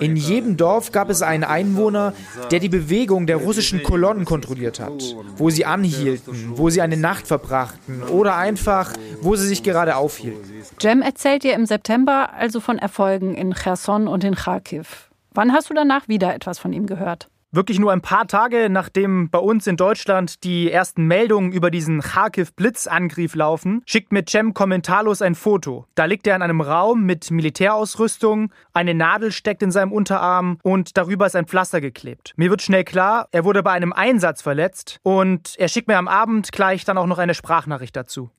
In 0.00 0.16
jedem 0.16 0.56
Dorf 0.56 0.90
gab 0.90 1.10
es 1.10 1.22
einen 1.22 1.44
Einwohner, 1.44 2.12
der 2.50 2.58
die 2.58 2.68
Bewegung 2.68 3.26
der 3.26 3.36
russischen 3.36 3.82
Kolonnen 3.82 4.24
kontrolliert 4.24 4.80
hat, 4.80 5.02
wo 5.36 5.50
sie 5.50 5.64
anhielten, 5.64 6.56
wo 6.56 6.70
sie 6.70 6.80
eine 6.80 6.96
Nacht 6.96 7.26
verbrachten 7.26 8.02
oder 8.02 8.36
einfach, 8.36 8.92
wo 9.20 9.36
sie 9.36 9.46
sich 9.46 9.62
gerade 9.62 9.96
aufhielten. 9.96 10.64
Jem 10.80 11.02
erzählt 11.02 11.44
dir 11.44 11.54
im 11.54 11.66
September 11.66 12.32
also 12.32 12.60
von 12.60 12.78
Erfolgen 12.78 13.34
in 13.34 13.54
Cherson 13.54 14.08
und 14.08 14.24
in 14.24 14.34
Kharkiv. 14.34 15.10
Wann 15.32 15.52
hast 15.52 15.70
du 15.70 15.74
danach 15.74 16.08
wieder 16.08 16.34
etwas 16.34 16.58
von 16.58 16.72
ihm 16.72 16.86
gehört? 16.86 17.28
Wirklich 17.54 17.78
nur 17.78 17.92
ein 17.92 18.00
paar 18.00 18.26
Tage 18.26 18.68
nachdem 18.68 19.30
bei 19.30 19.38
uns 19.38 19.68
in 19.68 19.76
Deutschland 19.76 20.42
die 20.42 20.72
ersten 20.72 21.06
Meldungen 21.06 21.52
über 21.52 21.70
diesen 21.70 22.00
Kharkiv-Blitzangriff 22.00 23.36
laufen, 23.36 23.80
schickt 23.86 24.10
mir 24.10 24.24
Cem 24.28 24.54
kommentarlos 24.54 25.22
ein 25.22 25.36
Foto. 25.36 25.86
Da 25.94 26.06
liegt 26.06 26.26
er 26.26 26.34
in 26.34 26.42
einem 26.42 26.60
Raum 26.60 27.04
mit 27.04 27.30
Militärausrüstung, 27.30 28.52
eine 28.72 28.92
Nadel 28.92 29.30
steckt 29.30 29.62
in 29.62 29.70
seinem 29.70 29.92
Unterarm 29.92 30.58
und 30.64 30.96
darüber 30.96 31.26
ist 31.26 31.36
ein 31.36 31.46
Pflaster 31.46 31.80
geklebt. 31.80 32.32
Mir 32.34 32.50
wird 32.50 32.60
schnell 32.60 32.82
klar, 32.82 33.28
er 33.30 33.44
wurde 33.44 33.62
bei 33.62 33.70
einem 33.70 33.92
Einsatz 33.92 34.42
verletzt 34.42 34.98
und 35.04 35.54
er 35.56 35.68
schickt 35.68 35.86
mir 35.86 35.98
am 35.98 36.08
Abend 36.08 36.50
gleich 36.50 36.84
dann 36.84 36.98
auch 36.98 37.06
noch 37.06 37.18
eine 37.18 37.34
Sprachnachricht 37.34 37.94
dazu. 37.94 38.30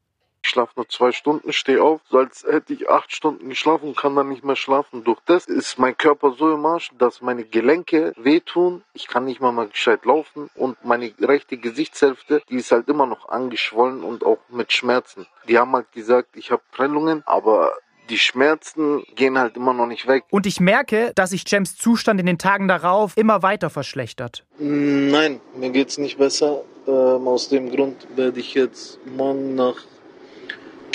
Ich 0.45 0.51
schlafe 0.51 0.73
nur 0.75 0.87
zwei 0.87 1.11
Stunden, 1.11 1.51
stehe 1.53 1.81
auf, 1.81 2.01
so 2.07 2.19
als 2.19 2.45
hätte 2.47 2.71
ich 2.71 2.87
acht 2.87 3.11
Stunden 3.11 3.49
geschlafen 3.49 3.87
und 3.87 3.97
kann 3.97 4.15
dann 4.15 4.29
nicht 4.29 4.43
mehr 4.43 4.55
schlafen. 4.55 5.03
Durch 5.03 5.19
das 5.25 5.47
ist 5.47 5.79
mein 5.79 5.97
Körper 5.97 6.35
so 6.37 6.53
im 6.53 6.63
Arsch, 6.67 6.91
dass 6.99 7.19
meine 7.23 7.45
Gelenke 7.45 8.13
wehtun. 8.15 8.83
Ich 8.93 9.07
kann 9.07 9.25
nicht 9.25 9.41
mal 9.41 9.51
mal 9.51 9.67
gescheit 9.67 10.05
laufen 10.05 10.51
und 10.53 10.77
meine 10.85 11.11
rechte 11.19 11.57
Gesichtshälfte, 11.57 12.43
die 12.47 12.57
ist 12.57 12.71
halt 12.71 12.89
immer 12.89 13.07
noch 13.07 13.27
angeschwollen 13.27 14.03
und 14.03 14.23
auch 14.23 14.37
mit 14.49 14.71
Schmerzen. 14.71 15.25
Die 15.47 15.57
haben 15.57 15.71
halt 15.71 15.91
gesagt, 15.93 16.35
ich 16.35 16.51
habe 16.51 16.61
Prellungen, 16.71 17.23
aber 17.25 17.73
die 18.11 18.19
Schmerzen 18.19 19.03
gehen 19.15 19.39
halt 19.39 19.57
immer 19.57 19.73
noch 19.73 19.87
nicht 19.87 20.07
weg. 20.07 20.25
Und 20.29 20.45
ich 20.45 20.59
merke, 20.59 21.11
dass 21.15 21.31
sich 21.31 21.43
Jems 21.47 21.75
Zustand 21.75 22.19
in 22.19 22.27
den 22.27 22.37
Tagen 22.37 22.67
darauf 22.67 23.17
immer 23.17 23.41
weiter 23.41 23.71
verschlechtert. 23.71 24.45
Nein, 24.59 25.41
mir 25.57 25.71
geht's 25.71 25.97
nicht 25.97 26.19
besser. 26.19 26.61
Ähm, 26.87 27.27
aus 27.27 27.49
dem 27.49 27.71
Grund 27.71 28.07
werde 28.15 28.39
ich 28.39 28.53
jetzt 28.53 28.99
morgen 29.07 29.55
nach 29.55 29.77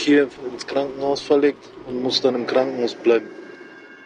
Kiew 0.00 0.30
ins 0.50 0.66
Krankenhaus 0.66 1.21
verlegt 1.21 1.62
und 1.87 2.02
muss 2.02 2.23
dann 2.23 2.35
im 2.35 2.47
Krankenhaus 2.47 2.95
bleiben. 2.95 3.28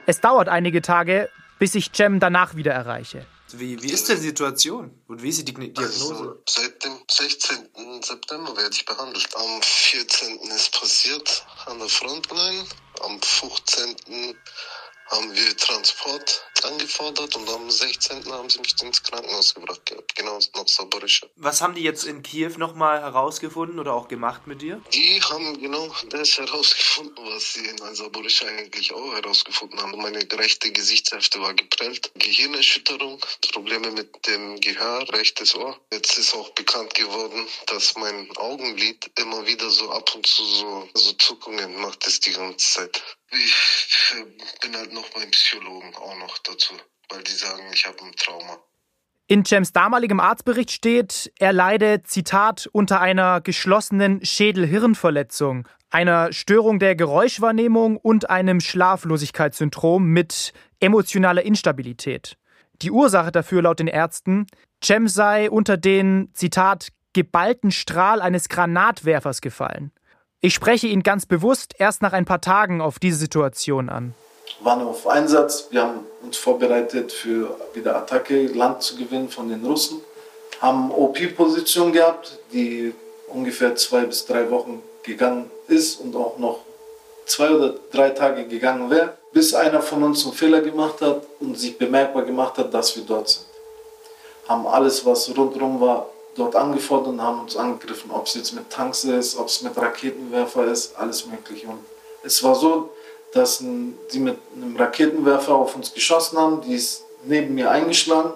Es 0.07 0.21
dauert 0.21 0.49
einige 0.49 0.83
Tage, 0.83 1.31
bis 1.61 1.75
ich 1.77 1.93
Cem 1.95 2.19
danach 2.19 2.57
wieder 2.57 2.73
erreiche. 2.73 3.25
Wie, 3.53 3.81
wie 3.81 3.93
ist 3.93 4.09
denn 4.09 4.17
die 4.17 4.27
Situation 4.27 4.91
und 5.07 5.23
wie 5.23 5.29
ist 5.29 5.39
die 5.39 5.45
Diagnose? 5.45 5.85
Also, 5.85 6.43
seit 6.49 6.85
dem 6.85 6.97
16. 7.09 8.03
September 8.03 8.57
werde 8.57 8.75
ich 8.75 8.85
behandelt. 8.85 9.29
Am 9.37 9.63
14. 9.63 10.39
ist 10.57 10.73
passiert 10.81 11.47
an 11.67 11.79
der 11.79 11.89
Frontline. 11.89 12.65
Am 13.05 13.21
15 13.23 13.97
haben 15.09 15.35
wir 15.35 15.57
Transport 15.57 16.45
angefordert 16.63 17.37
und 17.37 17.49
am 17.51 17.71
16. 17.71 18.25
haben 18.33 18.49
sie 18.49 18.59
mich 18.61 18.75
ins 18.83 19.03
Krankenhaus 19.03 19.55
gebracht, 19.55 19.83
genau 20.15 20.39
nach 20.55 20.69
Saborische. 20.69 21.31
Was 21.37 21.61
haben 21.61 21.75
die 21.75 21.83
jetzt 21.83 22.05
in 22.05 22.23
Kiew 22.23 22.53
nochmal 22.57 23.01
herausgefunden 23.01 23.79
oder 23.79 23.93
auch 23.93 24.09
gemacht 24.09 24.47
mit 24.47 24.63
dir? 24.63 24.81
Die 24.93 25.21
haben 25.21 25.61
genau 25.61 25.95
das 26.09 26.39
herausgefunden, 26.39 27.25
was 27.27 27.55
sie 27.55 27.67
in 27.67 27.95
Saborische 27.95 28.47
eigentlich 28.47 28.93
auch 28.93 29.13
herausgefunden 29.15 29.81
haben. 29.81 30.01
Meine 30.01 30.27
rechte 30.33 30.73
Gesichtshälfte 30.73 31.41
war 31.41 31.55
geprellt, 31.55 32.11
Gehirnerschütterung, 32.15 33.21
Probleme 33.53 33.91
mit 33.91 34.27
dem 34.27 34.61
Gehör, 34.61 35.07
rechtes 35.13 35.55
Ohr. 35.55 35.79
Jetzt 35.93 36.19
ist 36.19 36.35
auch 36.35 36.51
bekannt 36.51 36.95
geworden, 36.95 37.47
dass 37.67 37.95
mein 37.97 38.29
Augenlid 38.37 39.11
immer 39.19 39.47
wieder 39.47 39.69
so 39.71 39.91
ab 39.91 40.15
und 40.15 40.27
zu 40.27 40.45
so, 40.45 40.89
so 40.95 41.13
Zuckungen 41.13 41.81
macht 41.81 42.07
es 42.07 42.21
die 42.21 42.33
ganze 42.33 42.57
Zeit. 42.59 43.03
Ich 43.37 44.15
bin 44.61 44.77
halt 44.77 44.93
noch 44.93 45.09
beim 45.11 45.31
Psychologen 45.31 45.95
auch 45.97 46.17
noch 46.19 46.39
dazu, 46.39 46.75
weil 47.09 47.23
die 47.23 47.33
sagen, 47.33 47.63
ich 47.73 47.87
habe 47.87 47.99
ein 48.05 48.13
Trauma. 48.13 48.59
In 49.27 49.43
Jems 49.45 49.73
damaligem 49.73 50.21
Arztbericht 50.21 50.71
steht, 50.71 51.33
er 51.39 51.53
leide, 51.53 52.03
Zitat, 52.03 52.69
unter 52.73 53.01
einer 53.01 53.41
geschlossenen 53.41 54.23
Schädel-Hirnverletzung, 54.25 55.67
einer 55.91 56.33
Störung 56.33 56.79
der 56.79 56.95
Geräuschwahrnehmung 56.95 57.97
und 57.97 58.29
einem 58.29 58.61
Schlaflosigkeitssyndrom 58.61 60.05
mit 60.05 60.53
emotionaler 60.81 61.43
Instabilität. 61.43 62.37
Die 62.83 62.91
Ursache 62.91 63.33
dafür 63.33 63.63
laut 63.63 63.79
den 63.79 63.87
Ärzten, 63.87 64.47
Cem 64.83 65.09
sei 65.09 65.51
unter 65.51 65.79
den, 65.79 66.29
Zitat, 66.35 66.89
geballten 67.15 67.71
Strahl 67.71 68.21
eines 68.21 68.51
Granatwerfers 68.51 69.41
gefallen. 69.41 69.93
Ich 70.45 70.53
spreche 70.53 70.89
ihn 70.89 71.03
ganz 71.03 71.25
bewusst 71.25 71.73
erst 71.79 72.03
nach 72.03 72.13
ein 72.13 72.27
paar 72.27 72.43
Tagen 72.43 72.83
auf 72.83 72.99
diese 72.99 73.17
Situation 73.17 73.89
an. 73.89 74.13
Wir 74.59 74.67
waren 74.67 74.87
auf 74.87 75.07
Einsatz, 75.07 75.69
wir 75.71 75.81
haben 75.81 76.01
uns 76.23 76.37
vorbereitet 76.37 77.13
für 77.13 77.57
wieder 77.73 77.97
Attacke, 77.97 78.49
Land 78.49 78.83
zu 78.83 78.95
gewinnen 78.99 79.31
von 79.31 79.49
den 79.49 79.65
Russen, 79.65 80.03
haben 80.61 80.91
OP-Position 80.91 81.95
gehabt, 81.95 82.41
die 82.53 82.93
ungefähr 83.29 83.75
zwei 83.77 84.05
bis 84.05 84.27
drei 84.27 84.51
Wochen 84.51 84.83
gegangen 85.03 85.51
ist 85.69 85.99
und 86.03 86.15
auch 86.15 86.37
noch 86.37 86.59
zwei 87.25 87.49
oder 87.49 87.77
drei 87.91 88.11
Tage 88.11 88.45
gegangen 88.47 88.91
wäre, 88.91 89.17
bis 89.33 89.55
einer 89.55 89.81
von 89.81 90.03
uns 90.03 90.27
einen 90.27 90.35
Fehler 90.35 90.61
gemacht 90.61 91.01
hat 91.01 91.23
und 91.41 91.59
sich 91.59 91.79
bemerkbar 91.79 92.25
gemacht 92.25 92.59
hat, 92.59 92.75
dass 92.75 92.95
wir 92.95 93.05
dort 93.05 93.31
sind. 93.31 93.47
Haben 94.47 94.67
alles, 94.67 95.07
was 95.07 95.35
rundherum 95.35 95.81
war, 95.81 96.11
dort 96.35 96.57
angefordert 96.57 97.09
und 97.09 97.23
haben 97.23 97.41
uns 97.41 97.57
angegriffen, 97.57 98.11
ob 98.11 98.27
es 98.27 98.35
jetzt 98.35 98.53
mit 98.53 98.71
Tanks 98.71 99.05
ist, 99.05 99.37
ob 99.37 99.49
es 99.49 99.63
mit 99.63 99.77
Raketenwerfer 99.77 100.67
ist, 100.67 100.97
alles 100.97 101.27
mögliche. 101.27 101.67
Und 101.69 101.79
es 102.23 102.43
war 102.43 102.55
so, 102.55 102.91
dass 103.33 103.59
sie 103.59 104.19
mit 104.21 104.39
einem 104.55 104.77
Raketenwerfer 104.77 105.55
auf 105.55 105.75
uns 105.75 105.93
geschossen 105.93 106.39
haben, 106.39 106.61
die 106.63 106.75
ist 106.75 107.05
neben 107.25 107.55
mir 107.55 107.71
eingeschlagen 107.71 108.33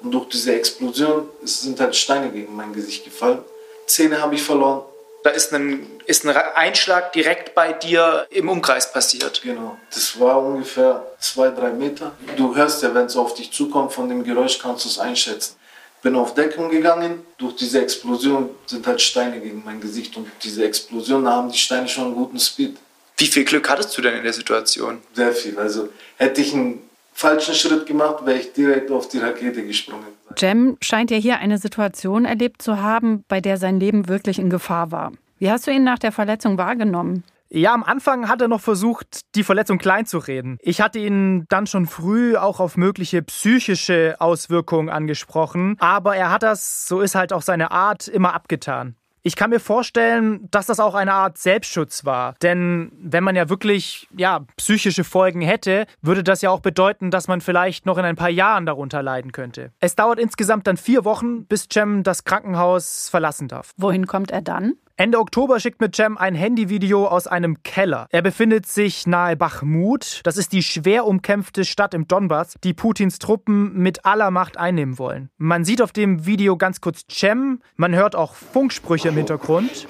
und 0.00 0.10
durch 0.10 0.28
diese 0.28 0.54
Explosion 0.54 1.28
sind 1.44 1.80
halt 1.80 1.94
Steine 1.96 2.30
gegen 2.30 2.54
mein 2.54 2.72
Gesicht 2.72 3.04
gefallen. 3.04 3.38
Zähne 3.86 4.20
habe 4.20 4.34
ich 4.34 4.42
verloren. 4.42 4.82
Da 5.22 5.30
ist 5.30 5.52
ein, 5.52 5.86
ist 6.06 6.26
ein 6.26 6.36
Einschlag 6.36 7.12
direkt 7.12 7.54
bei 7.54 7.72
dir 7.72 8.26
im 8.30 8.48
Umkreis 8.48 8.92
passiert. 8.92 9.40
Genau, 9.42 9.78
das 9.94 10.18
war 10.18 10.42
ungefähr 10.42 11.06
zwei, 11.20 11.50
drei 11.50 11.70
Meter. 11.70 12.12
Du 12.36 12.56
hörst 12.56 12.82
ja, 12.82 12.92
wenn 12.92 13.06
es 13.06 13.16
auf 13.16 13.34
dich 13.34 13.52
zukommt, 13.52 13.92
von 13.92 14.08
dem 14.08 14.24
Geräusch 14.24 14.58
kannst 14.58 14.84
du 14.84 14.88
es 14.88 14.98
einschätzen 14.98 15.56
bin 16.02 16.16
auf 16.16 16.34
Deckung 16.34 16.68
gegangen. 16.68 17.20
Durch 17.38 17.56
diese 17.56 17.80
Explosion 17.80 18.50
sind 18.66 18.86
halt 18.86 19.00
Steine 19.00 19.40
gegen 19.40 19.62
mein 19.64 19.80
Gesicht 19.80 20.16
und 20.16 20.28
diese 20.42 20.64
Explosion, 20.64 21.24
da 21.24 21.32
haben 21.32 21.50
die 21.50 21.58
Steine 21.58 21.88
schon 21.88 22.06
einen 22.06 22.14
guten 22.14 22.38
Speed. 22.38 22.76
Wie 23.16 23.26
viel 23.26 23.44
Glück 23.44 23.70
hattest 23.70 23.96
du 23.96 24.02
denn 24.02 24.16
in 24.16 24.24
der 24.24 24.32
Situation? 24.32 24.98
Sehr 25.14 25.32
viel. 25.32 25.58
Also 25.58 25.88
hätte 26.16 26.40
ich 26.40 26.52
einen 26.52 26.82
falschen 27.12 27.54
Schritt 27.54 27.86
gemacht, 27.86 28.26
wäre 28.26 28.38
ich 28.38 28.52
direkt 28.52 28.90
auf 28.90 29.08
die 29.08 29.18
Rakete 29.18 29.64
gesprungen. 29.64 30.06
Jem 30.36 30.76
scheint 30.80 31.10
ja 31.10 31.18
hier 31.18 31.38
eine 31.38 31.58
Situation 31.58 32.24
erlebt 32.24 32.62
zu 32.62 32.80
haben, 32.80 33.24
bei 33.28 33.40
der 33.40 33.58
sein 33.58 33.78
Leben 33.78 34.08
wirklich 34.08 34.38
in 34.38 34.50
Gefahr 34.50 34.90
war. 34.90 35.12
Wie 35.38 35.50
hast 35.50 35.66
du 35.66 35.70
ihn 35.70 35.84
nach 35.84 35.98
der 35.98 36.12
Verletzung 36.12 36.58
wahrgenommen? 36.58 37.24
Ja, 37.54 37.74
am 37.74 37.84
Anfang 37.84 38.28
hat 38.30 38.40
er 38.40 38.48
noch 38.48 38.62
versucht, 38.62 39.34
die 39.34 39.44
Verletzung 39.44 39.76
klein 39.76 40.06
zu 40.06 40.16
reden. 40.16 40.56
Ich 40.62 40.80
hatte 40.80 40.98
ihn 40.98 41.44
dann 41.50 41.66
schon 41.66 41.84
früh 41.84 42.34
auch 42.34 42.60
auf 42.60 42.78
mögliche 42.78 43.20
psychische 43.20 44.16
Auswirkungen 44.20 44.88
angesprochen, 44.88 45.76
aber 45.78 46.16
er 46.16 46.30
hat 46.30 46.42
das, 46.42 46.88
so 46.88 47.02
ist 47.02 47.14
halt 47.14 47.30
auch 47.30 47.42
seine 47.42 47.70
Art, 47.70 48.08
immer 48.08 48.32
abgetan. 48.32 48.96
Ich 49.24 49.36
kann 49.36 49.50
mir 49.50 49.60
vorstellen, 49.60 50.48
dass 50.50 50.66
das 50.66 50.80
auch 50.80 50.94
eine 50.94 51.12
Art 51.12 51.36
Selbstschutz 51.36 52.06
war. 52.06 52.34
Denn 52.42 52.90
wenn 52.98 53.22
man 53.22 53.36
ja 53.36 53.50
wirklich 53.50 54.08
ja, 54.16 54.46
psychische 54.56 55.04
Folgen 55.04 55.42
hätte, 55.42 55.86
würde 56.00 56.24
das 56.24 56.40
ja 56.40 56.50
auch 56.50 56.60
bedeuten, 56.60 57.10
dass 57.10 57.28
man 57.28 57.40
vielleicht 57.42 57.84
noch 57.84 57.98
in 57.98 58.04
ein 58.04 58.16
paar 58.16 58.30
Jahren 58.30 58.64
darunter 58.64 59.02
leiden 59.02 59.30
könnte. 59.30 59.72
Es 59.78 59.94
dauert 59.94 60.18
insgesamt 60.18 60.66
dann 60.66 60.78
vier 60.78 61.04
Wochen, 61.04 61.44
bis 61.44 61.68
Cem 61.72 62.02
das 62.02 62.24
Krankenhaus 62.24 63.10
verlassen 63.10 63.46
darf. 63.46 63.72
Wohin 63.76 64.06
kommt 64.06 64.30
er 64.32 64.40
dann? 64.40 64.72
Ende 65.02 65.18
Oktober 65.18 65.58
schickt 65.58 65.80
mir 65.80 65.90
Cem 65.92 66.16
ein 66.16 66.36
Handyvideo 66.36 67.08
aus 67.08 67.26
einem 67.26 67.64
Keller. 67.64 68.06
Er 68.10 68.22
befindet 68.22 68.66
sich 68.66 69.04
nahe 69.04 69.36
Bachmut. 69.36 70.20
Das 70.22 70.36
ist 70.36 70.52
die 70.52 70.62
schwer 70.62 71.06
umkämpfte 71.06 71.64
Stadt 71.64 71.92
im 71.92 72.06
Donbass, 72.06 72.54
die 72.62 72.72
Putins 72.72 73.18
Truppen 73.18 73.76
mit 73.76 74.06
aller 74.06 74.30
Macht 74.30 74.58
einnehmen 74.58 75.00
wollen. 75.00 75.28
Man 75.38 75.64
sieht 75.64 75.82
auf 75.82 75.90
dem 75.90 76.24
Video 76.24 76.56
ganz 76.56 76.80
kurz 76.80 77.02
Cem. 77.10 77.62
Man 77.74 77.96
hört 77.96 78.14
auch 78.14 78.34
Funksprüche 78.36 79.08
im 79.08 79.16
Hintergrund. 79.16 79.88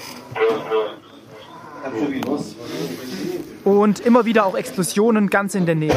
Und 3.64 4.00
immer 4.00 4.24
wieder 4.24 4.46
auch 4.46 4.54
Explosionen 4.54 5.28
ganz 5.28 5.54
in 5.54 5.66
der 5.66 5.74
Nähe. 5.74 5.94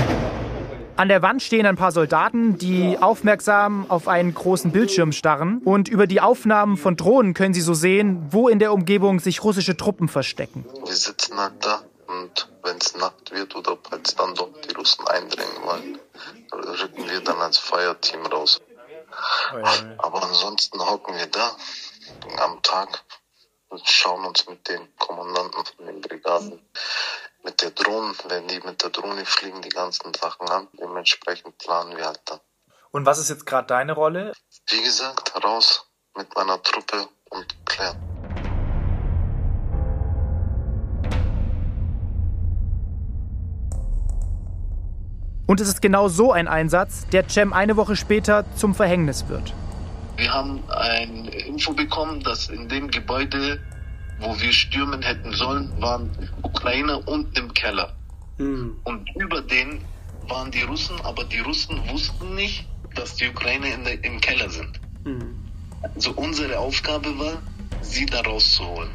An 0.98 1.10
der 1.10 1.22
Wand 1.22 1.44
stehen 1.44 1.66
ein 1.66 1.76
paar 1.76 1.92
Soldaten, 1.92 2.58
die 2.58 2.98
aufmerksam 2.98 3.86
auf 3.90 4.08
einen 4.08 4.34
großen 4.34 4.72
Bildschirm 4.72 5.12
starren. 5.12 5.62
Und 5.66 5.90
über 5.90 6.08
die 6.08 6.22
Aufnahmen 6.22 6.78
von 6.78 6.96
Drohnen 6.96 7.34
können 7.34 7.54
sie 7.54 7.60
so 7.60 7.74
sehen, 7.74 8.28
wo 8.30 8.48
in 8.48 8.60
der 8.60 8.72
Umgebung 8.72 9.20
sich 9.20 9.44
russische 9.44 9.76
Truppen 9.76 10.08
verstecken. 10.08 10.66
Wir 10.86 10.96
sitzen 10.96 11.38
halt 11.38 11.54
da 11.60 11.82
und 12.08 12.50
wenn 12.64 12.78
es 12.78 12.96
Nacht 12.96 13.32
wird 13.32 13.54
oder 13.58 13.78
falls 13.90 14.16
dann 14.16 14.36
doch 14.36 14.50
die 14.68 14.74
Russen 14.74 15.06
eindringen 15.06 15.64
wollen, 15.64 16.00
rücken 16.54 17.10
wir 17.10 17.20
dann 17.20 17.40
als 17.40 17.58
Feierteam 17.58 18.26
raus. 18.28 18.62
Aber 19.98 20.24
ansonsten 20.24 20.80
hocken 20.80 21.16
wir 21.18 21.28
da 21.28 21.58
am 22.38 22.62
Tag 22.62 23.04
und 23.68 23.82
schauen 23.86 24.24
uns 24.26 24.48
mit 24.48 24.66
den 24.70 24.88
Kommandanten 24.98 25.62
von 25.76 25.86
den 25.88 26.00
Brigaden 26.00 26.62
mit 27.46 27.62
der 27.62 27.70
Drohne, 27.70 28.14
wenn 28.28 28.48
die 28.48 28.60
mit 28.66 28.82
der 28.82 28.90
Drohne 28.90 29.24
fliegen, 29.24 29.62
die 29.62 29.70
ganzen 29.70 30.14
Sachen 30.16 30.50
an. 30.50 30.68
Dementsprechend 30.82 31.58
planen 31.60 31.96
wir 31.96 32.08
halt 32.08 32.20
dann. 32.26 32.40
Und 32.92 33.06
was 33.06 33.20
ist 33.20 33.30
jetzt 33.30 33.46
gerade 33.46 33.68
deine 33.68 33.94
Rolle? 33.94 34.34
Wie 34.68 34.82
gesagt, 34.82 35.32
raus 35.44 35.86
mit 36.18 36.36
meiner 36.36 36.62
Truppe 36.62 37.08
und 37.30 37.66
klären. 37.66 37.98
Und 45.48 45.62
es 45.62 45.68
ist 45.68 45.82
genau 45.82 46.08
so 46.08 46.32
ein 46.32 46.48
Einsatz, 46.48 47.08
der 47.10 47.30
Cem 47.30 47.54
eine 47.54 47.78
Woche 47.78 47.96
später 47.96 48.46
zum 48.56 48.74
Verhängnis 48.74 49.28
wird. 49.28 49.54
Wir 50.16 50.34
haben 50.34 50.64
ein 50.72 51.26
Info 51.26 51.74
bekommen, 51.74 52.22
dass 52.22 52.50
in 52.50 52.68
dem 52.68 52.90
Gebäude 52.90 53.62
wo 54.20 54.40
wir 54.40 54.52
stürmen 54.54 55.02
hätten 55.02 55.34
sollen, 55.34 55.72
waren 55.82 56.10
Ukrainer 56.42 57.08
unten 57.08 57.38
im 57.38 57.54
Keller. 57.54 57.96
Mhm. 58.38 58.76
Und 58.84 59.10
über 59.16 59.42
den 59.42 59.82
waren 60.28 60.52
die 60.52 60.62
Russen, 60.62 61.00
aber 61.02 61.24
die 61.26 61.40
Russen 61.40 61.90
wussten 61.90 62.36
nicht, 62.36 62.66
dass 62.96 63.16
die 63.16 63.28
Ukrainer 63.28 63.78
der, 63.78 64.04
im 64.04 64.20
Keller 64.22 64.50
sind. 64.50 64.80
Mhm. 65.04 65.36
Also 65.82 66.12
unsere 66.14 66.60
Aufgabe 66.60 67.18
war, 67.20 67.42
sie 67.82 68.06
da 68.06 68.22
rauszuholen. 68.22 68.90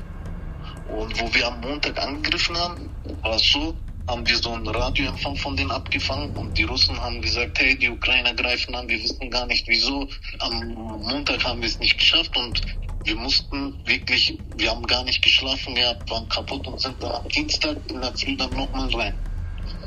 Und 0.89 1.21
wo 1.21 1.33
wir 1.35 1.47
am 1.47 1.61
Montag 1.61 2.03
angegriffen 2.03 2.57
haben, 2.57 2.91
war 3.23 3.37
es 3.37 3.53
so, 3.53 3.77
haben 4.09 4.27
wir 4.27 4.37
so 4.37 4.53
einen 4.53 4.67
Radioempfang 4.67 5.37
von 5.37 5.57
denen 5.57 5.71
abgefangen 5.71 6.33
und 6.33 6.59
die 6.59 6.65
Russen 6.65 7.00
haben 7.00 7.23
gesagt, 7.23 7.61
hey, 7.61 7.79
die 7.79 7.89
Ukrainer 7.89 8.35
greifen 8.35 8.75
an, 8.75 8.89
wir 8.89 9.00
wissen 9.00 9.31
gar 9.31 9.47
nicht 9.47 9.69
wieso. 9.69 10.09
Am 10.41 10.75
Montag 10.75 11.45
haben 11.45 11.61
wir 11.61 11.69
es 11.69 11.79
nicht 11.79 11.97
geschafft 11.97 12.37
und 12.37 12.61
wir 13.04 13.16
mussten 13.16 13.87
wirklich, 13.87 14.40
wir 14.54 14.71
haben 14.71 14.87
gar 14.87 15.04
nicht 15.04 15.23
geschlafen 15.23 15.75
gehabt, 15.76 16.11
waren 16.11 16.28
kaputt 16.28 16.66
und 16.69 16.80
sind 16.80 17.02
dann 17.02 17.12
am 17.12 17.28
Dienstag 17.28 17.78
in 17.87 18.00
der 18.00 18.14
Früh 18.14 18.37
dann 18.37 18.54
nochmal 18.54 18.95
rein. 18.95 19.19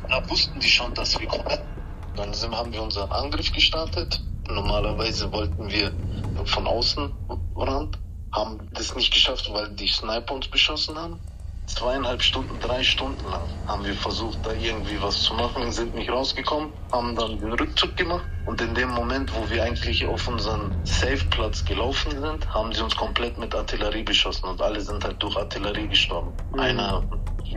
Da 0.10 0.30
wussten 0.30 0.60
die 0.60 0.70
schon, 0.70 0.94
dass 0.96 1.20
wir 1.20 1.28
kommen. 1.28 1.60
Dann 2.16 2.34
sind, 2.34 2.56
haben 2.56 2.74
wir 2.74 2.84
unseren 2.84 3.12
Angriff 3.12 3.52
gestartet. 3.54 4.26
Normalerweise 4.48 5.32
wollten 5.34 5.70
wir 5.72 5.98
von 6.46 6.68
außen 6.68 7.14
ran, 7.56 7.92
haben 8.32 8.70
das 8.74 8.96
nicht 8.96 9.14
geschafft, 9.14 9.52
weil 9.54 9.76
die 9.76 9.88
Sniper 9.88 10.34
uns 10.36 10.50
beschossen 10.50 10.98
haben 10.98 11.22
zweieinhalb 11.66 12.22
Stunden, 12.22 12.60
drei 12.60 12.84
Stunden 12.84 13.24
lang 13.30 13.42
haben 13.68 13.86
wir 13.86 13.94
versucht, 13.94 14.38
da 14.44 14.52
irgendwie 14.54 15.02
was 15.02 15.22
zu 15.22 15.34
machen, 15.34 15.72
sind 15.72 15.96
nicht 15.96 16.10
rausgekommen, 16.10 16.70
haben 16.92 17.16
dann 17.16 17.40
den 17.40 17.54
Rückzug 17.54 17.96
gemacht 17.96 18.26
und 18.46 18.60
in 18.62 18.76
dem 18.76 18.90
Moment, 18.90 19.32
wo 19.36 19.50
wir 19.50 19.64
eigentlich 19.64 20.06
auf 20.06 20.28
unseren 20.28 20.76
Safe-Platz 20.84 21.64
gelaufen 21.66 22.12
sind, 22.20 22.54
haben 22.54 22.74
sie 22.74 22.82
uns 22.82 22.96
komplett 22.96 23.38
mit 23.38 23.56
Artillerie 23.56 24.04
beschossen 24.04 24.46
und 24.50 24.62
alle 24.62 24.82
sind 24.82 25.04
halt 25.04 25.22
durch 25.24 25.38
Artillerie 25.38 25.88
gestorben. 25.88 26.32
Mhm. 26.54 26.60
Einer 26.60 27.04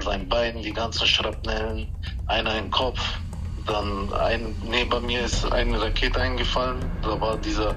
sein 0.00 0.28
Bein, 0.28 0.62
die 0.62 0.72
ganzen 0.72 1.06
Schrapnellen, 1.06 1.88
einer 2.26 2.56
im 2.58 2.70
Kopf, 2.70 3.00
dann 3.66 4.12
ein, 4.12 4.54
neben 4.68 5.06
mir 5.06 5.22
ist 5.22 5.50
eine 5.52 5.80
Rakete 5.80 6.20
eingefallen, 6.20 6.78
da 7.02 7.20
war 7.20 7.36
dieser 7.38 7.74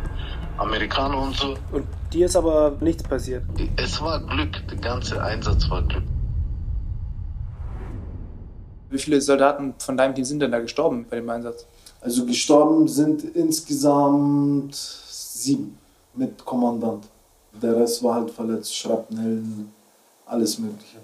Amerikaner 0.58 1.18
und 1.18 1.36
so. 1.36 1.58
Und 1.72 1.88
dir 2.14 2.26
ist 2.26 2.36
aber 2.36 2.78
nichts 2.82 3.04
passiert? 3.04 3.44
Es 3.78 4.00
war 4.02 4.20
Glück, 4.20 4.68
der 4.68 4.78
ganze 4.78 5.24
Einsatz 5.24 5.70
war 5.70 5.82
Glück. 5.84 6.04
Wie 8.90 8.98
viele 8.98 9.22
Soldaten 9.22 9.76
von 9.78 9.98
deinem 9.98 10.16
Team 10.16 10.26
sind 10.26 10.40
denn 10.40 10.52
da 10.52 10.60
gestorben 10.60 11.06
bei 11.10 11.18
dem 11.18 11.30
Einsatz? 11.30 11.66
Also 12.02 12.26
gestorben 12.26 12.88
sind 12.88 13.24
insgesamt 13.36 14.76
sieben 14.76 15.78
mit 16.14 16.44
Kommandant. 16.46 17.06
Der 17.54 17.76
Rest 17.76 18.04
war 18.04 18.16
halt 18.16 18.32
verletzt, 18.32 18.76
Schrapnellen, 18.76 19.74
alles 20.26 20.58
Mögliche. 20.58 20.98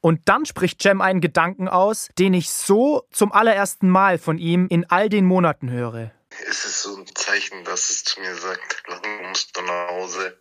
Und 0.00 0.20
dann 0.26 0.46
spricht 0.46 0.82
Cem 0.82 1.00
einen 1.00 1.20
Gedanken 1.20 1.68
aus, 1.68 2.08
den 2.18 2.32
ich 2.32 2.50
so 2.50 3.04
zum 3.10 3.32
allerersten 3.32 3.88
Mal 3.88 4.18
von 4.18 4.38
ihm 4.38 4.66
in 4.68 4.88
all 4.88 5.08
den 5.08 5.24
Monaten 5.24 5.70
höre. 5.70 6.12
Es 6.48 6.64
ist 6.64 6.82
so 6.82 6.96
ein 6.96 7.06
Zeichen, 7.14 7.64
dass 7.64 7.90
es 7.90 8.04
zu 8.04 8.20
mir 8.20 8.34
sagt, 8.34 8.84
lang 8.88 9.28
musst 9.28 9.56
du 9.56 9.62
nach 9.62 9.88
Hause, 9.90 10.36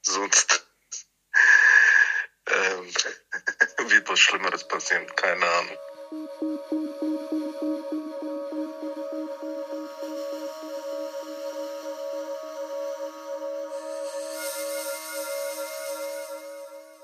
sonst 0.00 0.66
ähm, 2.46 3.90
wird 3.90 3.99
was 4.10 4.18
Schlimmeres 4.18 4.64
passieren, 4.64 5.06
keine 5.14 5.44
Ahnung. 5.44 5.76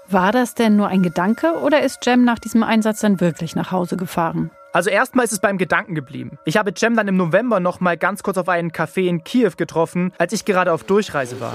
War 0.08 0.32
das 0.32 0.54
denn 0.54 0.76
nur 0.76 0.88
ein 0.88 1.02
Gedanke 1.02 1.54
oder 1.60 1.82
ist 1.82 2.04
Jem 2.06 2.24
nach 2.24 2.38
diesem 2.38 2.62
Einsatz 2.62 3.00
dann 3.00 3.20
wirklich 3.20 3.54
nach 3.54 3.70
Hause 3.72 3.96
gefahren? 3.96 4.50
Also 4.72 4.90
erstmal 4.90 5.24
ist 5.24 5.32
es 5.32 5.38
beim 5.38 5.58
Gedanken 5.58 5.94
geblieben. 5.94 6.38
Ich 6.44 6.56
habe 6.56 6.72
Cem 6.76 6.96
dann 6.96 7.08
im 7.08 7.16
November 7.16 7.60
noch 7.60 7.80
mal 7.80 7.96
ganz 7.96 8.22
kurz 8.22 8.36
auf 8.36 8.48
einen 8.48 8.72
Café 8.72 9.06
in 9.06 9.24
Kiew 9.24 9.52
getroffen, 9.56 10.12
als 10.18 10.32
ich 10.32 10.44
gerade 10.44 10.72
auf 10.72 10.84
Durchreise 10.84 11.40
war. 11.40 11.54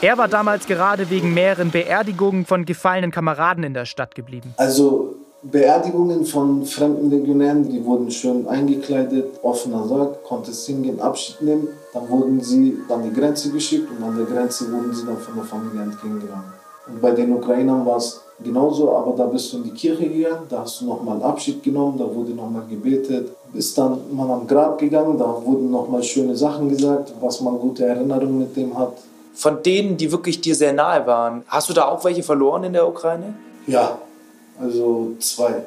Er 0.00 0.18
war 0.18 0.28
damals 0.28 0.66
gerade 0.66 1.10
wegen 1.10 1.32
mehreren 1.34 1.70
Beerdigungen 1.70 2.44
von 2.46 2.64
gefallenen 2.64 3.10
Kameraden 3.10 3.64
in 3.64 3.74
der 3.74 3.86
Stadt 3.86 4.14
geblieben. 4.14 4.54
Also 4.56 5.16
Beerdigungen 5.42 6.26
von 6.26 6.66
fremden 6.66 7.10
Legionären, 7.10 7.68
die 7.68 7.82
wurden 7.84 8.10
schön 8.10 8.46
eingekleidet, 8.46 9.42
offener 9.42 9.86
Sarg, 9.86 10.22
konnte 10.24 10.50
es 10.50 10.66
hingehen, 10.66 11.00
Abschied 11.00 11.40
nehmen. 11.40 11.68
Dann 11.94 12.08
wurden 12.08 12.40
sie 12.40 12.76
an 12.90 13.02
die 13.02 13.12
Grenze 13.18 13.50
geschickt 13.50 13.88
und 13.90 14.04
an 14.04 14.16
der 14.16 14.26
Grenze 14.26 14.70
wurden 14.70 14.94
sie 14.94 15.06
dann 15.06 15.16
von 15.18 15.36
der 15.36 15.44
Familie 15.44 15.82
entgegengenommen. 15.82 16.52
Und 16.86 17.00
bei 17.00 17.12
den 17.12 17.32
Ukrainern 17.32 17.86
war 17.86 17.96
es 17.96 18.20
genauso, 18.42 18.94
aber 18.94 19.16
da 19.16 19.26
bist 19.26 19.52
du 19.52 19.58
in 19.58 19.64
die 19.64 19.70
Kirche 19.70 20.08
gegangen, 20.08 20.46
da 20.48 20.60
hast 20.60 20.80
du 20.80 20.86
nochmal 20.86 21.22
Abschied 21.22 21.62
genommen, 21.62 21.96
da 21.98 22.04
wurde 22.14 22.32
nochmal 22.32 22.64
gebetet. 22.68 23.32
Bist 23.52 23.76
dann 23.76 24.14
mal 24.14 24.30
am 24.30 24.46
Grab 24.46 24.78
gegangen, 24.78 25.18
da 25.18 25.24
wurden 25.44 25.70
nochmal 25.70 26.02
schöne 26.02 26.36
Sachen 26.36 26.68
gesagt, 26.68 27.12
was 27.20 27.40
man 27.40 27.58
gute 27.58 27.84
Erinnerungen 27.84 28.38
mit 28.38 28.56
dem 28.56 28.78
hat. 28.78 28.92
Von 29.34 29.62
denen, 29.62 29.96
die 29.96 30.10
wirklich 30.12 30.40
dir 30.40 30.54
sehr 30.54 30.72
nahe 30.72 31.06
waren, 31.06 31.42
hast 31.48 31.68
du 31.68 31.72
da 31.72 31.86
auch 31.86 32.04
welche 32.04 32.22
verloren 32.22 32.64
in 32.64 32.72
der 32.72 32.86
Ukraine? 32.86 33.34
Ja, 33.66 33.98
also 34.60 35.12
zwei, 35.18 35.64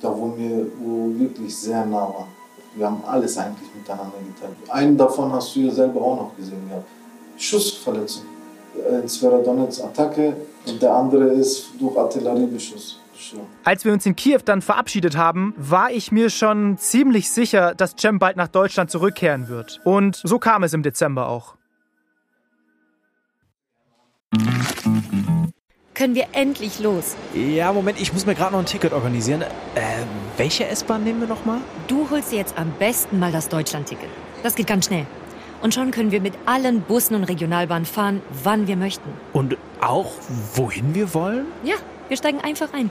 da 0.00 0.14
wo 0.16 0.26
mir 0.26 0.66
wo 0.78 1.18
wirklich 1.18 1.56
sehr 1.56 1.84
nah 1.86 2.02
waren. 2.02 2.28
Wir 2.76 2.86
haben 2.86 3.02
alles 3.06 3.38
eigentlich 3.38 3.68
miteinander 3.74 4.18
geteilt. 4.34 4.56
Einen 4.68 4.96
davon 4.96 5.32
hast 5.32 5.54
du 5.54 5.60
ja 5.60 5.72
selber 5.72 6.00
auch 6.02 6.16
noch 6.16 6.36
gesehen 6.36 6.68
gehabt. 6.68 6.86
Schussverletzung. 7.36 8.24
In 8.90 9.08
Sverodonets 9.08 9.80
Attacke 9.80 10.34
und 10.66 10.82
der 10.82 10.92
andere 10.92 11.26
ist 11.26 11.66
durch 11.78 11.96
Artilleriebeschuss. 11.96 12.98
Als 13.64 13.84
wir 13.84 13.92
uns 13.92 14.06
in 14.06 14.16
Kiew 14.16 14.40
dann 14.44 14.62
verabschiedet 14.62 15.16
haben, 15.16 15.54
war 15.56 15.90
ich 15.90 16.12
mir 16.12 16.30
schon 16.30 16.78
ziemlich 16.78 17.30
sicher, 17.30 17.74
dass 17.74 17.94
Cem 17.96 18.18
bald 18.18 18.36
nach 18.36 18.48
Deutschland 18.48 18.90
zurückkehren 18.90 19.48
wird. 19.48 19.80
Und 19.84 20.20
so 20.22 20.38
kam 20.38 20.62
es 20.62 20.72
im 20.72 20.82
Dezember 20.82 21.28
auch. 21.28 21.56
können 25.94 26.14
wir 26.14 26.26
endlich 26.32 26.80
los. 26.80 27.16
Ja, 27.32 27.72
Moment, 27.72 28.00
ich 28.00 28.12
muss 28.12 28.26
mir 28.26 28.34
gerade 28.34 28.52
noch 28.52 28.58
ein 28.58 28.66
Ticket 28.66 28.92
organisieren. 28.92 29.42
Äh, 29.42 29.46
welche 30.36 30.66
S-Bahn 30.66 31.04
nehmen 31.04 31.20
wir 31.20 31.28
nochmal? 31.28 31.60
Du 31.88 32.10
holst 32.10 32.32
dir 32.32 32.36
jetzt 32.36 32.58
am 32.58 32.72
besten 32.78 33.18
mal 33.18 33.32
das 33.32 33.48
Deutschland-Ticket. 33.48 34.10
Das 34.42 34.54
geht 34.54 34.66
ganz 34.66 34.86
schnell. 34.86 35.06
Und 35.62 35.72
schon 35.72 35.92
können 35.92 36.10
wir 36.10 36.20
mit 36.20 36.34
allen 36.44 36.82
Bussen 36.82 37.14
und 37.14 37.24
Regionalbahnen 37.24 37.86
fahren, 37.86 38.20
wann 38.42 38.66
wir 38.66 38.76
möchten. 38.76 39.08
Und 39.32 39.56
auch 39.80 40.12
wohin 40.54 40.94
wir 40.94 41.14
wollen? 41.14 41.46
Ja, 41.62 41.76
wir 42.08 42.18
steigen 42.18 42.40
einfach 42.40 42.74
ein 42.74 42.90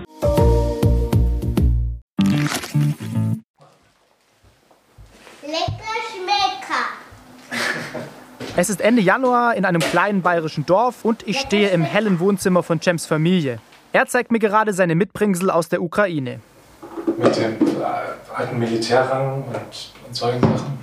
Es 8.57 8.69
ist 8.69 8.81
Ende 8.81 9.01
Januar 9.01 9.55
in 9.55 9.63
einem 9.63 9.79
kleinen 9.79 10.21
bayerischen 10.21 10.65
Dorf 10.65 11.05
und 11.05 11.25
ich 11.25 11.39
stehe 11.39 11.69
im 11.69 11.83
hellen 11.83 12.19
Wohnzimmer 12.19 12.63
von 12.63 12.81
Cems 12.81 13.05
Familie. 13.05 13.59
Er 13.93 14.07
zeigt 14.07 14.29
mir 14.29 14.39
gerade 14.39 14.73
seine 14.73 14.93
Mitbringsel 14.93 15.49
aus 15.49 15.69
der 15.69 15.81
Ukraine. 15.81 16.41
Mit 17.17 17.37
dem 17.37 17.53
äh, 17.53 17.83
alten 18.35 18.59
Militärrang 18.59 19.45
und, 19.45 19.93
und 20.05 20.15
solchen 20.15 20.41
Sachen. 20.41 20.79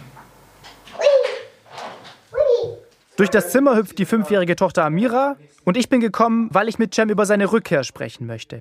Durch 3.16 3.28
das 3.28 3.50
Zimmer 3.50 3.76
hüpft 3.76 3.98
die 3.98 4.06
fünfjährige 4.06 4.56
Tochter 4.56 4.84
Amira 4.84 5.36
und 5.64 5.76
ich 5.76 5.90
bin 5.90 6.00
gekommen, 6.00 6.48
weil 6.52 6.68
ich 6.68 6.78
mit 6.78 6.94
Cem 6.94 7.10
über 7.10 7.26
seine 7.26 7.52
Rückkehr 7.52 7.84
sprechen 7.84 8.26
möchte. 8.26 8.60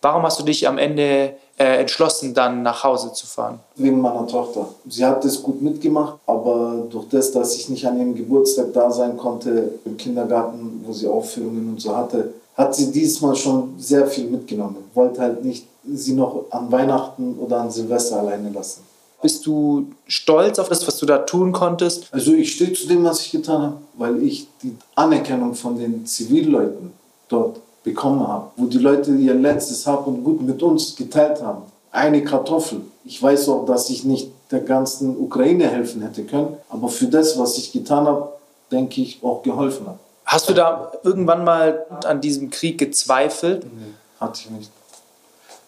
Warum 0.00 0.22
hast 0.22 0.40
du 0.40 0.44
dich 0.44 0.66
am 0.66 0.78
Ende 0.78 1.36
äh, 1.58 1.80
entschlossen, 1.80 2.34
dann 2.34 2.62
nach 2.62 2.82
Hause 2.82 3.12
zu 3.12 3.26
fahren? 3.26 3.60
Wegen 3.76 4.00
meiner 4.00 4.26
Tochter. 4.26 4.68
Sie 4.88 5.04
hat 5.04 5.24
das 5.24 5.42
gut 5.42 5.62
mitgemacht, 5.62 6.18
aber 6.26 6.86
durch 6.90 7.08
das, 7.08 7.32
dass 7.32 7.54
ich 7.56 7.68
nicht 7.68 7.86
an 7.86 7.98
ihrem 7.98 8.14
Geburtstag 8.14 8.72
da 8.72 8.90
sein 8.90 9.16
konnte, 9.16 9.72
im 9.84 9.96
Kindergarten, 9.96 10.82
wo 10.84 10.92
sie 10.92 11.06
Aufführungen 11.06 11.68
und 11.68 11.80
so 11.80 11.96
hatte, 11.96 12.34
hat 12.56 12.74
sie 12.74 12.90
diesmal 12.90 13.34
schon 13.36 13.74
sehr 13.78 14.06
viel 14.06 14.26
mitgenommen. 14.26 14.76
Wollte 14.94 15.20
halt 15.20 15.44
nicht 15.44 15.66
sie 15.86 16.14
noch 16.14 16.44
an 16.50 16.70
Weihnachten 16.70 17.36
oder 17.38 17.60
an 17.60 17.70
Silvester 17.70 18.20
alleine 18.20 18.50
lassen. 18.50 18.82
Bist 19.22 19.46
du 19.46 19.86
stolz 20.06 20.58
auf 20.58 20.68
das, 20.68 20.86
was 20.86 20.98
du 20.98 21.06
da 21.06 21.18
tun 21.18 21.52
konntest? 21.52 22.08
Also 22.12 22.34
ich 22.34 22.52
stehe 22.52 22.72
zu 22.72 22.86
dem, 22.86 23.04
was 23.04 23.20
ich 23.20 23.30
getan 23.30 23.62
habe, 23.62 23.76
weil 23.94 24.22
ich 24.22 24.48
die 24.62 24.76
Anerkennung 24.94 25.54
von 25.54 25.78
den 25.78 26.04
Zivilleuten 26.04 26.92
dort 27.28 27.60
bekommen 27.84 28.26
habe, 28.26 28.50
wo 28.56 28.66
die 28.66 28.78
Leute 28.78 29.12
ihr 29.14 29.34
letztes 29.34 29.86
Hab 29.86 30.06
und 30.06 30.24
Gut 30.24 30.40
mit 30.42 30.62
uns 30.62 30.96
geteilt 30.96 31.40
haben. 31.40 31.62
Eine 31.92 32.24
Kartoffel. 32.24 32.80
Ich 33.04 33.22
weiß 33.22 33.48
auch, 33.50 33.66
dass 33.66 33.90
ich 33.90 34.04
nicht 34.04 34.32
der 34.50 34.60
ganzen 34.60 35.16
Ukraine 35.16 35.68
helfen 35.68 36.02
hätte 36.02 36.24
können, 36.24 36.56
aber 36.68 36.88
für 36.88 37.06
das, 37.06 37.38
was 37.38 37.56
ich 37.58 37.70
getan 37.70 38.06
habe, 38.06 38.32
denke 38.72 39.00
ich, 39.02 39.22
auch 39.22 39.42
geholfen 39.42 39.86
hat. 39.86 39.98
Hast 40.24 40.48
du 40.48 40.54
da 40.54 40.92
irgendwann 41.04 41.44
mal 41.44 41.84
an 42.04 42.20
diesem 42.20 42.50
Krieg 42.50 42.78
gezweifelt? 42.78 43.64
Nee, 43.64 43.92
hatte 44.18 44.40
ich 44.40 44.50
nicht. 44.50 44.70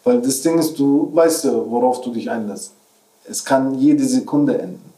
Weil 0.03 0.23
das 0.23 0.41
Ding 0.41 0.59
ist, 0.59 0.79
du 0.79 1.11
weißt 1.13 1.45
ja, 1.45 1.53
worauf 1.53 2.01
du 2.01 2.11
dich 2.11 2.31
einlässt. 2.31 2.73
Es 3.29 3.45
kann 3.45 3.79
jede 3.79 4.05
Sekunde 4.05 4.59
enden. 4.59 4.93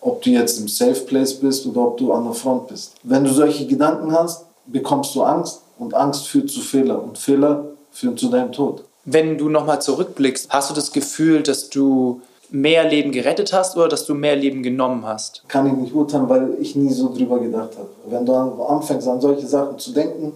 Ob 0.00 0.22
du 0.22 0.30
jetzt 0.30 0.58
im 0.58 0.66
Safe 0.66 1.00
Place 1.02 1.34
bist 1.34 1.66
oder 1.66 1.82
ob 1.82 1.98
du 1.98 2.12
an 2.12 2.24
der 2.24 2.32
Front 2.32 2.68
bist. 2.68 2.94
Wenn 3.02 3.22
du 3.22 3.32
solche 3.32 3.66
Gedanken 3.66 4.12
hast, 4.12 4.46
bekommst 4.66 5.14
du 5.14 5.22
Angst 5.22 5.60
und 5.80 5.94
Angst 5.94 6.28
führt 6.28 6.50
zu 6.50 6.60
Fehler 6.60 7.02
und 7.02 7.18
Fehler 7.18 7.64
führen 7.90 8.16
zu 8.16 8.28
deinem 8.28 8.52
Tod. 8.52 8.84
Wenn 9.04 9.38
du 9.38 9.48
nochmal 9.48 9.80
zurückblickst, 9.80 10.50
hast 10.50 10.70
du 10.70 10.74
das 10.74 10.92
Gefühl, 10.92 11.42
dass 11.42 11.70
du 11.70 12.20
mehr 12.50 12.88
Leben 12.88 13.12
gerettet 13.12 13.52
hast 13.52 13.76
oder 13.76 13.88
dass 13.88 14.04
du 14.04 14.14
mehr 14.14 14.36
Leben 14.36 14.62
genommen 14.62 15.06
hast? 15.06 15.42
Kann 15.48 15.66
ich 15.66 15.72
nicht 15.72 15.94
urteilen, 15.94 16.28
weil 16.28 16.54
ich 16.60 16.76
nie 16.76 16.92
so 16.92 17.12
drüber 17.12 17.40
gedacht 17.40 17.70
habe. 17.76 17.88
Wenn 18.06 18.26
du 18.26 18.34
anfängst 18.34 19.08
an 19.08 19.20
solche 19.20 19.46
Sachen 19.46 19.78
zu 19.78 19.92
denken, 19.92 20.34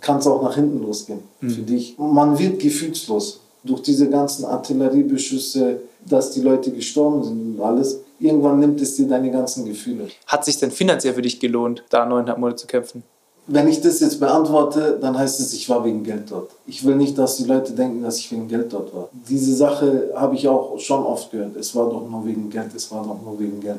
kann 0.00 0.18
es 0.18 0.26
auch 0.26 0.42
nach 0.42 0.54
hinten 0.54 0.82
losgehen 0.82 1.20
mhm. 1.40 1.50
für 1.50 1.62
dich. 1.62 1.96
Man 1.98 2.38
wird 2.38 2.60
gefühlslos 2.60 3.40
durch 3.64 3.82
diese 3.82 4.10
ganzen 4.10 4.44
Artilleriebeschüsse, 4.44 5.80
dass 6.04 6.32
die 6.32 6.42
Leute 6.42 6.70
gestorben 6.70 7.24
sind 7.24 7.56
und 7.56 7.64
alles. 7.64 8.00
Irgendwann 8.18 8.60
nimmt 8.60 8.80
es 8.80 8.94
dir 8.94 9.08
deine 9.08 9.30
ganzen 9.30 9.64
Gefühle. 9.64 10.08
Hat 10.26 10.44
sich 10.44 10.58
denn 10.58 10.70
finanziell 10.70 11.14
für 11.14 11.22
dich 11.22 11.40
gelohnt, 11.40 11.82
da 11.88 12.04
neuneinhalb 12.04 12.38
Monate 12.38 12.56
zu 12.56 12.66
kämpfen? 12.66 13.02
Wenn 13.48 13.68
ich 13.68 13.80
das 13.80 14.00
jetzt 14.00 14.18
beantworte, 14.18 14.98
dann 15.00 15.16
heißt 15.16 15.38
es, 15.38 15.52
ich 15.52 15.68
war 15.68 15.84
wegen 15.84 16.02
Geld 16.02 16.30
dort. 16.30 16.50
Ich 16.66 16.84
will 16.84 16.96
nicht, 16.96 17.16
dass 17.16 17.36
die 17.36 17.44
Leute 17.44 17.72
denken, 17.72 18.02
dass 18.02 18.18
ich 18.18 18.32
wegen 18.32 18.48
Geld 18.48 18.72
dort 18.72 18.92
war. 18.92 19.08
Diese 19.12 19.54
Sache 19.54 20.10
habe 20.16 20.34
ich 20.34 20.48
auch 20.48 20.76
schon 20.80 21.04
oft 21.04 21.30
gehört. 21.30 21.54
Es 21.54 21.74
war 21.76 21.88
doch 21.88 22.08
nur 22.08 22.26
wegen 22.26 22.50
Geld, 22.50 22.74
es 22.74 22.90
war 22.90 23.04
doch 23.04 23.22
nur 23.22 23.38
wegen 23.38 23.60
Geld. 23.60 23.78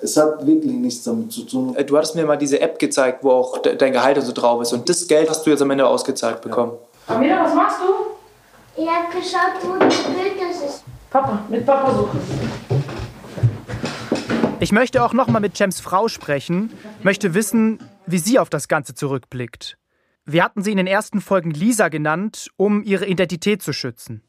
Es 0.00 0.16
hat 0.16 0.46
wirklich 0.46 0.74
nichts 0.74 1.04
damit 1.04 1.32
zu 1.32 1.42
tun. 1.42 1.74
Äh, 1.74 1.84
du 1.84 1.96
hattest 1.96 2.16
mir 2.16 2.26
mal 2.26 2.36
diese 2.36 2.60
App 2.60 2.78
gezeigt, 2.78 3.24
wo 3.24 3.30
auch 3.30 3.58
dein 3.58 3.92
Gehalt 3.92 4.18
und 4.18 4.24
so 4.24 4.32
drauf 4.32 4.60
ist. 4.60 4.74
Und 4.74 4.88
das 4.88 5.08
Geld 5.08 5.30
hast 5.30 5.44
du 5.46 5.50
jetzt 5.50 5.62
am 5.62 5.70
Ende 5.70 5.86
ausgezahlt 5.86 6.42
bekommen. 6.42 6.72
Ja. 7.08 7.16
Amira, 7.16 7.44
was 7.44 7.54
machst 7.54 7.78
du? 7.80 8.80
Ich 8.80 8.88
habe 8.88 9.06
geschaut, 9.10 9.54
wo 9.62 9.78
das 9.84 9.96
Bild 10.04 10.34
ist. 10.50 10.84
Papa, 11.10 11.40
mit 11.48 11.64
Papa 11.64 11.90
suchen. 11.94 12.20
Ich 14.60 14.72
möchte 14.72 15.02
auch 15.02 15.14
noch 15.14 15.28
mal 15.28 15.40
mit 15.40 15.58
Jems 15.58 15.80
Frau 15.80 16.08
sprechen, 16.08 16.70
möchte 17.02 17.32
wissen, 17.32 17.78
wie 18.10 18.18
sie 18.18 18.38
auf 18.38 18.50
das 18.50 18.68
Ganze 18.68 18.94
zurückblickt. 18.94 19.76
Wir 20.24 20.44
hatten 20.44 20.62
sie 20.62 20.70
in 20.70 20.76
den 20.76 20.86
ersten 20.86 21.20
Folgen 21.20 21.50
Lisa 21.50 21.88
genannt, 21.88 22.50
um 22.56 22.82
ihre 22.82 23.06
Identität 23.06 23.62
zu 23.62 23.72
schützen. 23.72 24.22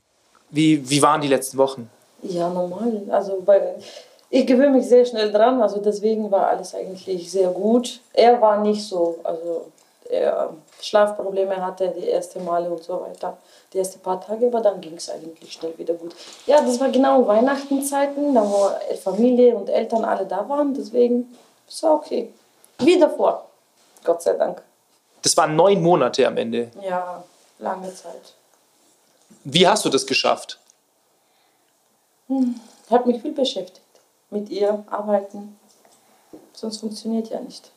Wie, 0.49 0.89
wie 0.89 1.01
waren 1.01 1.21
die 1.21 1.27
letzten 1.27 1.57
Wochen? 1.57 1.89
Ja, 2.21 2.49
normal. 2.49 3.01
Also 3.09 3.41
bei, 3.45 3.75
ich 4.29 4.45
gewöhne 4.45 4.77
mich 4.77 4.87
sehr 4.87 5.05
schnell 5.05 5.31
dran, 5.31 5.61
also 5.61 5.81
deswegen 5.81 6.31
war 6.31 6.47
alles 6.47 6.73
eigentlich 6.75 7.29
sehr 7.29 7.49
gut. 7.49 8.01
Er 8.13 8.41
war 8.41 8.61
nicht 8.61 8.83
so, 8.83 9.19
also 9.23 9.71
er 10.09 10.53
Schlafprobleme 10.81 11.63
hatte 11.63 11.93
die 11.95 12.09
ersten 12.09 12.43
Male 12.43 12.69
und 12.69 12.83
so 12.83 13.01
weiter, 13.01 13.37
die 13.73 13.79
ersten 13.79 13.99
paar 13.99 14.19
Tage, 14.19 14.47
aber 14.47 14.61
dann 14.61 14.81
ging 14.81 14.95
es 14.95 15.09
eigentlich 15.09 15.53
schnell 15.53 15.77
wieder 15.77 15.93
gut. 15.93 16.15
Ja, 16.47 16.61
das 16.61 16.79
war 16.79 16.89
genau 16.89 17.27
Weihnachtenzeiten, 17.27 18.33
da 18.33 18.41
wo 18.41 18.69
Familie 19.03 19.55
und 19.55 19.69
Eltern 19.69 20.03
alle 20.05 20.25
da 20.25 20.47
waren, 20.47 20.73
deswegen 20.73 21.35
ist 21.67 21.83
okay. 21.83 22.29
Wie 22.79 22.97
davor, 22.97 23.48
Gott 24.03 24.21
sei 24.21 24.33
Dank. 24.33 24.61
Das 25.21 25.35
waren 25.37 25.55
neun 25.55 25.81
Monate 25.81 26.25
am 26.27 26.37
Ende. 26.37 26.71
Ja, 26.81 27.23
lange 27.59 27.93
Zeit. 27.93 28.33
Wie 29.43 29.67
hast 29.67 29.85
du 29.85 29.89
das 29.89 30.05
geschafft? 30.05 30.59
Hm, 32.27 32.59
hat 32.89 33.05
mich 33.05 33.21
viel 33.21 33.33
beschäftigt 33.33 33.81
mit 34.29 34.49
ihr 34.49 34.83
arbeiten. 34.89 35.57
Sonst 36.53 36.77
funktioniert 36.77 37.29
ja 37.29 37.39
nicht. 37.39 37.71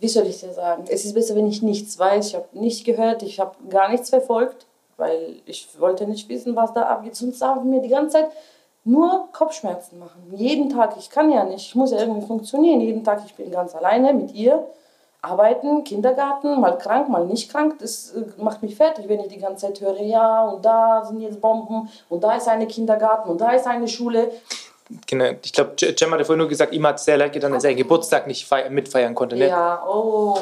Wie 0.00 0.08
soll 0.08 0.26
ich 0.26 0.40
dir 0.40 0.52
sagen? 0.52 0.84
Es 0.88 1.04
ist 1.04 1.14
besser, 1.14 1.34
wenn 1.36 1.46
ich 1.46 1.62
nichts 1.62 1.98
weiß. 1.98 2.28
Ich 2.28 2.34
habe 2.34 2.48
nicht 2.52 2.84
gehört, 2.84 3.22
ich 3.22 3.40
habe 3.40 3.54
gar 3.70 3.88
nichts 3.88 4.10
verfolgt, 4.10 4.66
weil 4.96 5.36
ich 5.46 5.68
wollte 5.78 6.06
nicht 6.06 6.28
wissen, 6.28 6.56
was 6.56 6.74
da 6.74 6.82
abgeht. 6.82 7.16
Sonst 7.16 7.40
haben 7.40 7.70
mir 7.70 7.80
die 7.80 7.88
ganze 7.88 8.18
Zeit 8.18 8.30
nur 8.84 9.28
Kopfschmerzen 9.32 9.98
machen. 9.98 10.34
Jeden 10.36 10.68
Tag. 10.68 10.96
Ich 10.98 11.08
kann 11.08 11.30
ja 11.30 11.44
nicht. 11.44 11.68
Ich 11.68 11.74
muss 11.74 11.90
ja 11.90 11.98
irgendwie 12.00 12.26
funktionieren. 12.26 12.80
Jeden 12.80 13.02
Tag. 13.02 13.22
Ich 13.24 13.34
bin 13.34 13.50
ganz 13.50 13.74
alleine 13.74 14.12
mit 14.12 14.34
ihr. 14.34 14.66
Arbeiten, 15.24 15.84
Kindergarten, 15.84 16.60
mal 16.60 16.76
krank, 16.78 17.08
mal 17.08 17.26
nicht 17.26 17.50
krank. 17.50 17.76
Das 17.80 18.12
äh, 18.12 18.24
macht 18.36 18.62
mich 18.62 18.76
fertig, 18.76 19.08
wenn 19.08 19.20
ich 19.20 19.28
die 19.28 19.38
ganze 19.38 19.66
Zeit 19.66 19.80
höre, 19.80 20.00
ja, 20.00 20.44
und 20.44 20.64
da 20.64 21.04
sind 21.04 21.20
jetzt 21.20 21.40
Bomben, 21.40 21.88
und 22.08 22.22
da 22.22 22.36
ist 22.36 22.48
eine 22.48 22.66
Kindergarten, 22.66 23.30
und 23.30 23.40
da 23.40 23.52
ist 23.52 23.66
eine 23.66 23.88
Schule 23.88 24.30
genau, 25.06 25.24
ich 25.42 25.52
glaube, 25.52 25.74
Cem 25.78 26.12
hatte 26.12 26.24
vorhin 26.24 26.38
nur 26.38 26.48
gesagt, 26.48 26.72
ihm 26.72 26.86
hat 26.86 26.96
es 26.96 27.04
sehr 27.04 27.16
leid 27.16 27.32
getan, 27.32 27.52
dass 27.52 27.64
er 27.64 27.70
ihren 27.70 27.78
Geburtstag 27.78 28.26
nicht 28.26 28.48
mitfeiern 28.70 29.14
konnte. 29.14 29.36
Ne? 29.36 29.48
Ja, 29.48 29.84
oh. 29.86 30.38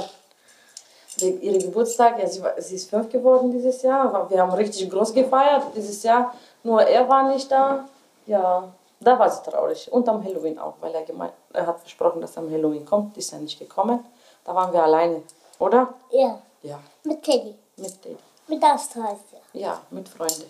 Ihre 1.21 1.59
Geburtstag, 1.59 2.19
ja, 2.19 2.27
sie, 2.27 2.43
sie 2.59 2.75
ist 2.75 2.91
fünf 2.91 3.09
geworden 3.11 3.53
dieses 3.53 3.83
Jahr. 3.83 4.29
Wir 4.31 4.41
haben 4.41 4.53
richtig 4.53 4.91
groß 4.91 5.13
gefeiert 5.13 5.65
dieses 5.77 6.03
Jahr. 6.03 6.35
Nur 6.63 6.83
er 6.83 7.09
war 7.09 7.29
nicht 7.29 7.53
da. 7.53 7.87
Ja, 8.27 8.73
da 8.99 9.19
war 9.19 9.31
sie 9.31 9.43
traurig. 9.49 9.93
Und 9.93 10.09
am 10.09 10.25
Halloween 10.25 10.59
auch, 10.59 10.75
weil 10.81 10.93
er, 10.95 11.03
gemeint, 11.03 11.35
er 11.53 11.67
hat 11.67 11.81
versprochen, 11.81 12.21
dass 12.21 12.37
er 12.37 12.43
am 12.43 12.51
Halloween 12.51 12.85
kommt. 12.85 13.17
Ist 13.17 13.33
er 13.33 13.39
nicht 13.39 13.59
gekommen. 13.59 14.01
Da 14.45 14.55
waren 14.55 14.73
wir 14.73 14.83
alleine, 14.83 15.23
oder? 15.59 15.95
Ja. 16.11 16.41
Ja. 16.63 16.81
Mit 17.05 17.23
Teddy. 17.23 17.55
Mit 17.77 18.03
Teddy. 18.03 18.17
Mit 18.49 18.63
Astra 18.63 19.17
Ja, 19.53 19.81
mit 19.91 20.09
Freunden. 20.09 20.45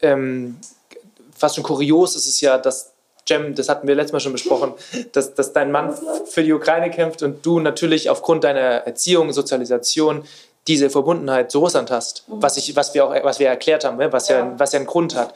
Ähm, 0.00 0.58
fast 1.36 1.54
schon 1.56 1.64
kurios 1.64 2.14
ist 2.16 2.26
es 2.26 2.40
ja, 2.40 2.58
dass 2.58 2.92
Jem, 3.26 3.54
das 3.54 3.68
hatten 3.68 3.86
wir 3.86 3.94
letztes 3.94 4.12
Mal 4.12 4.20
schon 4.20 4.32
besprochen, 4.32 4.72
dass, 5.12 5.34
dass 5.34 5.52
dein 5.52 5.70
Mann 5.70 5.96
für 6.26 6.42
die 6.42 6.52
Ukraine 6.52 6.90
kämpft 6.90 7.22
und 7.22 7.44
du 7.44 7.60
natürlich 7.60 8.10
aufgrund 8.10 8.44
deiner 8.44 8.60
Erziehung, 8.60 9.32
Sozialisation 9.32 10.24
diese 10.66 10.90
Verbundenheit 10.90 11.50
zu 11.50 11.60
Russland 11.60 11.90
hast, 11.90 12.28
mhm. 12.28 12.42
was, 12.42 12.56
ich, 12.58 12.76
was, 12.76 12.92
wir 12.92 13.06
auch 13.06 13.24
was 13.24 13.38
wir 13.38 13.48
erklärt 13.48 13.84
haben, 13.84 13.96
ne, 13.96 14.12
was 14.12 14.28
ja, 14.28 14.52
was 14.58 14.72
ja 14.72 14.78
einen 14.78 14.86
Grund 14.86 15.14
hat. 15.14 15.34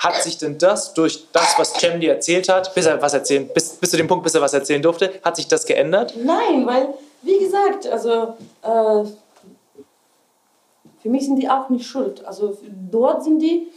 Hat 0.00 0.22
sich 0.22 0.36
denn 0.36 0.58
das 0.58 0.94
durch 0.94 1.26
das, 1.32 1.54
was 1.56 1.72
Cem 1.74 2.00
dir 2.00 2.12
erzählt 2.12 2.48
hat, 2.48 2.74
bis 2.74 2.86
er 2.86 3.00
was 3.00 3.14
erzählen, 3.14 3.48
bis, 3.48 3.70
bis 3.70 3.90
zu 3.90 3.96
dem 3.96 4.08
Punkt, 4.08 4.24
bis 4.24 4.34
er 4.34 4.40
was 4.40 4.52
erzählen 4.52 4.82
durfte, 4.82 5.14
hat 5.22 5.36
sich 5.36 5.46
das 5.46 5.64
geändert? 5.64 6.14
Nein, 6.16 6.66
weil, 6.66 6.88
wie 7.24 7.38
gesagt, 7.38 7.86
also 7.86 8.34
äh, 8.62 9.04
für 11.00 11.08
mich 11.08 11.26
sind 11.26 11.36
die 11.36 11.48
auch 11.48 11.68
nicht 11.68 11.86
schuld. 11.86 12.24
Also 12.24 12.56
dort 12.90 13.24
sind 13.24 13.40
die 13.40 13.68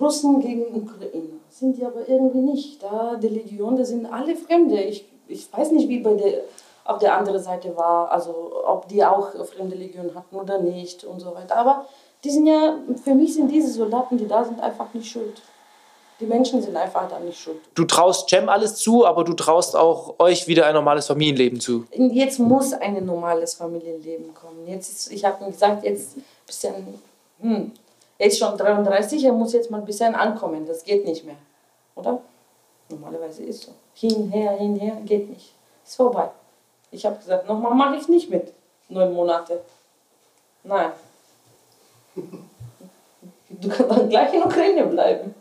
Russen 0.00 0.40
gegen 0.40 0.74
Ukrainer 0.74 1.36
sind 1.58 1.78
die 1.78 1.84
aber 1.84 2.08
irgendwie 2.08 2.38
nicht. 2.38 2.82
Da 2.82 3.16
die 3.16 3.28
Legion, 3.28 3.76
das 3.76 3.88
sind 3.88 4.06
alle 4.06 4.36
Fremde. 4.36 4.80
Ich, 4.82 5.06
ich 5.26 5.52
weiß 5.52 5.70
nicht, 5.72 5.88
wie 5.88 6.00
bei 6.00 6.14
der, 6.14 6.42
auf 6.84 6.98
der 6.98 7.16
anderen 7.16 7.42
Seite 7.42 7.76
war, 7.76 8.10
also 8.10 8.52
ob 8.66 8.88
die 8.88 9.04
auch 9.04 9.32
fremde 9.46 9.74
Legion 9.76 10.14
hatten 10.14 10.36
oder 10.36 10.60
nicht 10.60 11.04
und 11.04 11.20
so 11.20 11.34
weiter. 11.34 11.56
Aber 11.56 11.86
die 12.24 12.30
sind 12.30 12.46
ja, 12.46 12.78
für 13.02 13.14
mich 13.14 13.34
sind 13.34 13.48
diese 13.48 13.70
Soldaten, 13.72 14.18
die 14.18 14.28
da 14.28 14.44
sind, 14.44 14.60
einfach 14.60 14.92
nicht 14.94 15.10
schuld. 15.10 15.40
Die 16.18 16.26
Menschen 16.26 16.62
sind 16.62 16.76
einfach 16.76 17.08
da 17.08 17.18
nicht 17.20 17.38
schuld. 17.38 17.60
Du 17.74 17.84
traust 17.84 18.30
Cem 18.30 18.48
alles 18.48 18.76
zu, 18.76 19.04
aber 19.04 19.22
du 19.22 19.34
traust 19.34 19.76
auch 19.76 20.14
euch 20.18 20.46
wieder 20.46 20.66
ein 20.66 20.74
normales 20.74 21.06
Familienleben 21.06 21.60
zu. 21.60 21.86
Jetzt 21.92 22.38
muss 22.38 22.72
ein 22.72 23.04
normales 23.04 23.54
Familienleben 23.54 24.32
kommen. 24.32 24.66
Jetzt 24.66 24.90
ist, 24.92 25.12
ich 25.12 25.24
habe 25.24 25.44
mir 25.44 25.50
gesagt, 25.50 25.84
jetzt 25.84 26.16
ein 26.16 26.24
bisschen, 26.46 26.74
hm, 27.40 27.72
er 28.16 28.26
ist 28.26 28.38
schon 28.38 28.56
33, 28.56 29.24
er 29.24 29.32
muss 29.32 29.52
jetzt 29.52 29.70
mal 29.70 29.78
ein 29.78 29.84
bisschen 29.84 30.14
ankommen. 30.14 30.66
Das 30.66 30.84
geht 30.84 31.04
nicht 31.04 31.24
mehr. 31.26 31.36
Oder? 31.96 32.20
Normalerweise 32.88 33.42
ist 33.42 33.64
so. 33.64 33.72
Hin, 33.94 34.30
her, 34.30 34.52
hin, 34.52 34.76
her, 34.76 34.96
geht 35.04 35.28
nicht. 35.28 35.52
Ist 35.84 35.96
vorbei. 35.96 36.30
Ich 36.90 37.04
habe 37.04 37.16
gesagt, 37.16 37.46
nochmal 37.46 37.74
mache 37.74 37.96
ich 37.96 38.08
nicht 38.08 38.30
mit. 38.30 38.54
Neun 38.88 39.12
Monate. 39.12 39.60
Nein. 40.64 40.92
Du 43.48 43.68
kannst 43.68 43.90
dann 43.90 44.08
gleich 44.08 44.34
in 44.34 44.42
Ukraine 44.42 44.84
bleiben. 44.86 45.34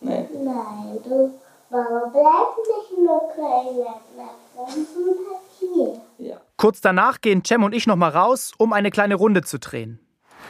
Nein. 0.00 0.26
Nein, 0.44 0.98
du, 1.04 1.32
Mama 1.70 2.10
bleibt 2.12 2.58
nicht 2.58 2.98
in 2.98 3.08
Ukraine, 3.08 3.94
bleibt 4.14 4.46
hier. 5.58 6.00
Ja. 6.18 6.36
Kurz 6.56 6.80
danach 6.80 7.20
gehen 7.20 7.42
Cem 7.44 7.64
und 7.64 7.74
ich 7.74 7.86
noch 7.86 7.96
mal 7.96 8.10
raus, 8.10 8.52
um 8.58 8.72
eine 8.72 8.90
kleine 8.90 9.14
Runde 9.14 9.42
zu 9.42 9.58
drehen. 9.58 9.98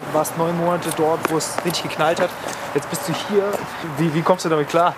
Du 0.01 0.15
warst 0.15 0.37
neun 0.37 0.57
Monate 0.59 0.91
dort, 0.97 1.21
wo 1.31 1.39
es 1.39 1.57
richtig 1.65 1.85
geknallt 1.85 2.21
hat. 2.21 2.31
Jetzt 2.75 2.91
bist 2.91 3.09
du 3.09 3.15
hier. 3.29 3.45
Wie, 3.97 4.13
wie 4.15 4.21
kommst 4.21 4.45
du 4.45 4.49
damit 4.49 4.69
klar? 4.69 4.95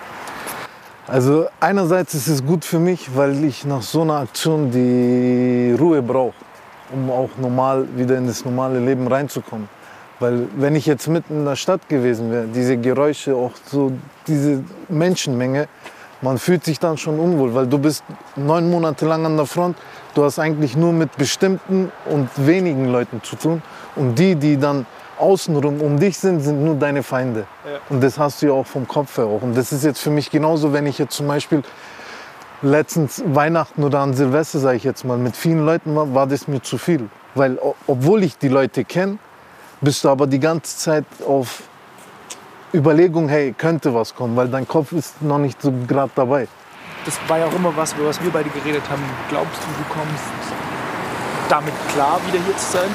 Also 1.07 1.47
einerseits 1.59 2.13
ist 2.13 2.27
es 2.27 2.45
gut 2.45 2.65
für 2.65 2.79
mich, 2.79 3.15
weil 3.15 3.43
ich 3.43 3.65
nach 3.65 3.81
so 3.81 4.01
einer 4.01 4.17
Aktion 4.17 4.69
die 4.69 5.75
Ruhe 5.79 6.03
brauche, 6.03 6.35
um 6.91 7.09
auch 7.09 7.29
normal 7.37 7.87
wieder 7.95 8.17
in 8.17 8.27
das 8.27 8.45
normale 8.45 8.79
Leben 8.79 9.07
reinzukommen. 9.07 9.69
Weil 10.19 10.47
wenn 10.57 10.75
ich 10.75 10.85
jetzt 10.85 11.07
mitten 11.07 11.39
in 11.39 11.45
der 11.45 11.55
Stadt 11.55 11.87
gewesen 11.87 12.31
wäre, 12.31 12.45
diese 12.47 12.77
Geräusche, 12.77 13.35
auch 13.35 13.51
so 13.65 13.93
diese 14.27 14.63
Menschenmenge, 14.89 15.67
man 16.21 16.37
fühlt 16.37 16.65
sich 16.65 16.79
dann 16.79 16.97
schon 16.97 17.17
unwohl, 17.19 17.53
weil 17.55 17.67
du 17.67 17.77
bist 17.77 18.03
neun 18.35 18.69
Monate 18.69 19.05
lang 19.05 19.25
an 19.25 19.37
der 19.37 19.45
Front, 19.45 19.77
du 20.15 20.23
hast 20.23 20.37
eigentlich 20.37 20.75
nur 20.75 20.91
mit 20.91 21.15
bestimmten 21.17 21.91
und 22.05 22.29
wenigen 22.35 22.91
Leuten 22.91 23.23
zu 23.23 23.37
tun. 23.37 23.61
Und 23.95 24.19
die, 24.19 24.35
die 24.35 24.57
dann 24.57 24.85
außenrum 25.17 25.81
um 25.81 25.99
dich 25.99 26.17
sind, 26.17 26.41
sind 26.41 26.63
nur 26.63 26.75
deine 26.75 27.03
Feinde. 27.03 27.45
Ja. 27.65 27.79
Und 27.89 28.03
das 28.03 28.19
hast 28.19 28.41
du 28.41 28.47
ja 28.47 28.53
auch 28.53 28.65
vom 28.65 28.87
Kopf 28.87 29.17
her 29.17 29.25
auch. 29.25 29.41
Und 29.41 29.55
das 29.55 29.71
ist 29.71 29.83
jetzt 29.83 29.99
für 29.99 30.09
mich 30.09 30.29
genauso, 30.29 30.73
wenn 30.73 30.85
ich 30.85 30.97
jetzt 30.97 31.15
zum 31.15 31.27
Beispiel 31.27 31.63
letztens 32.61 33.23
Weihnachten 33.25 33.83
oder 33.83 33.99
an 33.99 34.13
Silvester, 34.13 34.59
sage 34.59 34.77
ich 34.77 34.83
jetzt 34.83 35.05
mal, 35.05 35.17
mit 35.17 35.35
vielen 35.35 35.65
Leuten 35.65 35.95
war, 35.95 36.13
war 36.13 36.27
das 36.27 36.47
mir 36.47 36.61
zu 36.61 36.77
viel. 36.77 37.09
Weil 37.35 37.57
obwohl 37.87 38.23
ich 38.23 38.37
die 38.37 38.49
Leute 38.49 38.83
kenne, 38.83 39.19
bist 39.81 40.03
du 40.03 40.09
aber 40.09 40.27
die 40.27 40.39
ganze 40.39 40.77
Zeit 40.77 41.05
auf 41.25 41.63
Überlegung, 42.73 43.29
hey, 43.29 43.53
könnte 43.57 43.93
was 43.93 44.13
kommen, 44.13 44.35
weil 44.35 44.47
dein 44.47 44.67
Kopf 44.67 44.91
ist 44.91 45.21
noch 45.21 45.39
nicht 45.39 45.61
so 45.61 45.73
gerade 45.87 46.11
dabei. 46.15 46.47
Das 47.05 47.19
war 47.27 47.39
ja 47.39 47.45
auch 47.47 47.53
immer 47.53 47.75
was, 47.75 47.93
über 47.93 48.07
was 48.07 48.21
wir 48.21 48.29
beide 48.29 48.49
geredet 48.49 48.83
haben. 48.89 49.03
Glaubst 49.29 49.59
du, 49.61 49.67
du 49.67 49.89
kommst 49.89 50.23
damit 51.49 51.73
klar, 51.93 52.19
wieder 52.27 52.43
hier 52.43 52.57
zu 52.57 52.71
sein? 52.71 52.89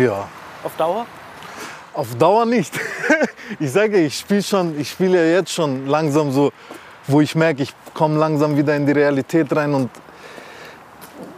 Ja. 0.00 0.28
Auf 0.62 0.76
Dauer? 0.76 1.06
Auf 1.94 2.14
Dauer 2.16 2.46
nicht. 2.46 2.78
ich 3.58 3.72
sage, 3.72 3.98
ich 3.98 4.18
spiele 4.18 4.42
schon, 4.42 4.78
ich 4.78 4.90
spiele 4.90 5.18
ja 5.18 5.38
jetzt 5.38 5.52
schon 5.52 5.86
langsam 5.86 6.30
so, 6.30 6.52
wo 7.08 7.20
ich 7.20 7.34
merke, 7.34 7.62
ich 7.62 7.74
komme 7.94 8.18
langsam 8.18 8.56
wieder 8.56 8.76
in 8.76 8.86
die 8.86 8.92
Realität 8.92 9.54
rein 9.56 9.74
und 9.74 9.90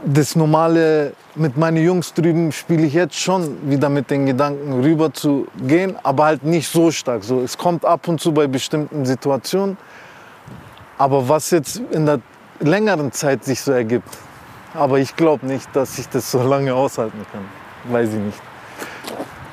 das 0.04 0.36
normale 0.36 1.14
mit 1.34 1.56
meinen 1.56 1.82
Jungs 1.82 2.12
drüben 2.12 2.52
spiele 2.52 2.86
ich 2.86 2.94
jetzt 2.94 3.18
schon 3.18 3.70
wieder 3.70 3.88
mit 3.88 4.10
den 4.10 4.26
Gedanken 4.26 4.82
rüber 4.82 5.12
zu 5.12 5.46
gehen, 5.66 5.96
aber 6.02 6.26
halt 6.26 6.44
nicht 6.44 6.68
so 6.68 6.90
stark. 6.90 7.24
So, 7.24 7.40
es 7.40 7.56
kommt 7.56 7.84
ab 7.84 8.06
und 8.08 8.20
zu 8.20 8.32
bei 8.32 8.46
bestimmten 8.46 9.06
Situationen, 9.06 9.78
aber 10.98 11.28
was 11.28 11.50
jetzt 11.50 11.80
in 11.90 12.06
der 12.06 12.20
längeren 12.60 13.12
Zeit 13.12 13.44
sich 13.44 13.60
so 13.60 13.72
ergibt, 13.72 14.08
aber 14.74 14.98
ich 14.98 15.16
glaube 15.16 15.46
nicht, 15.46 15.68
dass 15.74 15.98
ich 15.98 16.08
das 16.08 16.30
so 16.30 16.42
lange 16.42 16.74
aushalten 16.74 17.24
kann. 17.32 17.92
Weiß 17.92 18.10
ich 18.10 18.20
nicht. 18.20 18.40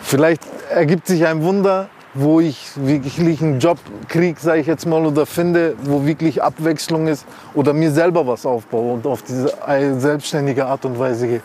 Vielleicht 0.01 0.41
ergibt 0.69 1.07
sich 1.07 1.25
ein 1.25 1.43
Wunder, 1.43 1.89
wo 2.13 2.39
ich 2.39 2.71
wirklich 2.75 3.41
einen 3.41 3.59
Job 3.59 3.77
kriege, 4.07 4.39
sage 4.39 4.61
ich 4.61 4.67
jetzt 4.67 4.85
mal, 4.85 5.05
oder 5.05 5.25
finde, 5.25 5.75
wo 5.83 6.05
wirklich 6.05 6.41
Abwechslung 6.41 7.07
ist 7.07 7.25
oder 7.53 7.73
mir 7.73 7.91
selber 7.91 8.25
was 8.25 8.45
aufbaue 8.45 8.93
und 8.93 9.05
auf 9.05 9.21
diese 9.21 9.53
selbstständige 9.97 10.65
Art 10.65 10.85
und 10.85 10.97
Weise 10.99 11.27
gehe. 11.27 11.41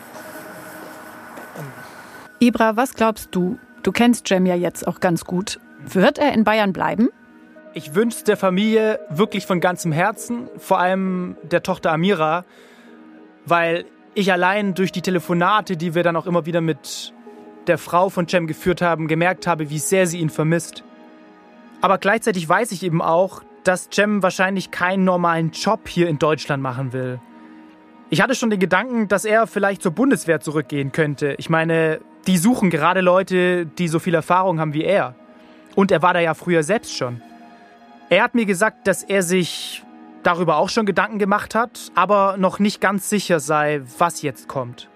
Ibra, 2.45 2.75
was 2.75 2.93
glaubst 2.93 3.29
du? 3.33 3.57
Du 3.81 3.91
kennst 3.91 4.27
Cem 4.27 4.45
ja 4.45 4.53
jetzt 4.53 4.87
auch 4.87 4.99
ganz 4.99 5.25
gut. 5.25 5.59
Wird 5.83 6.19
er 6.19 6.31
in 6.31 6.43
Bayern 6.43 6.73
bleiben? 6.73 7.09
Ich 7.73 7.95
wünsche 7.95 8.23
der 8.23 8.37
Familie 8.37 8.99
wirklich 9.09 9.47
von 9.47 9.59
ganzem 9.59 9.91
Herzen, 9.91 10.47
vor 10.57 10.77
allem 10.77 11.37
der 11.41 11.63
Tochter 11.63 11.91
Amira, 11.91 12.45
weil 13.47 13.85
ich 14.13 14.31
allein 14.31 14.75
durch 14.75 14.91
die 14.91 15.01
Telefonate, 15.01 15.75
die 15.75 15.95
wir 15.95 16.03
dann 16.03 16.15
auch 16.15 16.27
immer 16.27 16.45
wieder 16.45 16.61
mit 16.61 17.15
der 17.65 17.79
Frau 17.79 18.09
von 18.09 18.27
Cem 18.27 18.45
geführt 18.45 18.79
haben, 18.79 19.07
gemerkt 19.07 19.47
habe, 19.47 19.71
wie 19.71 19.79
sehr 19.79 20.05
sie 20.05 20.19
ihn 20.19 20.29
vermisst. 20.29 20.83
Aber 21.81 21.97
gleichzeitig 21.97 22.47
weiß 22.47 22.73
ich 22.73 22.83
eben 22.83 23.01
auch, 23.01 23.41
dass 23.63 23.89
Cem 23.91 24.21
wahrscheinlich 24.21 24.69
keinen 24.69 25.03
normalen 25.03 25.49
Job 25.49 25.87
hier 25.87 26.07
in 26.07 26.19
Deutschland 26.19 26.61
machen 26.61 26.93
will. 26.93 27.19
Ich 28.11 28.21
hatte 28.21 28.35
schon 28.35 28.51
den 28.51 28.59
Gedanken, 28.59 29.07
dass 29.07 29.25
er 29.25 29.47
vielleicht 29.47 29.81
zur 29.81 29.93
Bundeswehr 29.93 30.41
zurückgehen 30.41 30.91
könnte. 30.91 31.33
Ich 31.39 31.49
meine, 31.49 32.01
die 32.27 32.37
suchen 32.37 32.69
gerade 32.69 33.01
Leute, 33.01 33.65
die 33.65 33.87
so 33.87 33.99
viel 33.99 34.13
Erfahrung 34.13 34.59
haben 34.59 34.73
wie 34.73 34.83
er. 34.83 35.15
Und 35.75 35.91
er 35.91 36.01
war 36.01 36.13
da 36.13 36.19
ja 36.19 36.33
früher 36.33 36.63
selbst 36.63 36.95
schon. 36.95 37.21
Er 38.09 38.23
hat 38.23 38.35
mir 38.35 38.45
gesagt, 38.45 38.87
dass 38.87 39.03
er 39.03 39.23
sich 39.23 39.83
darüber 40.23 40.57
auch 40.57 40.69
schon 40.69 40.85
Gedanken 40.85 41.19
gemacht 41.19 41.53
hat, 41.53 41.91
aber 41.93 42.37
noch 42.37 42.59
nicht 42.59 42.81
ganz 42.81 43.09
sicher 43.09 43.39
sei, 43.39 43.81
was 43.97 44.21
jetzt 44.21 44.47
kommt. 44.47 44.89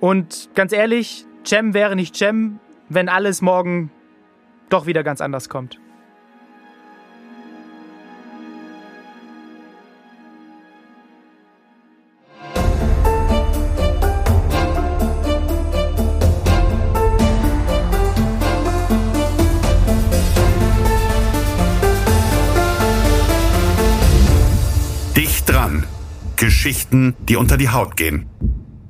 Und 0.00 0.50
ganz 0.54 0.72
ehrlich, 0.72 1.26
Cem 1.44 1.74
wäre 1.74 1.96
nicht 1.96 2.16
Cem, 2.16 2.60
wenn 2.88 3.08
alles 3.08 3.40
morgen 3.40 3.90
doch 4.68 4.86
wieder 4.86 5.02
ganz 5.02 5.20
anders 5.20 5.48
kommt. 5.48 5.80
Geschichten, 26.78 27.16
die 27.28 27.34
unter 27.34 27.56
die 27.56 27.70
Haut 27.70 27.96
gehen. 27.96 28.28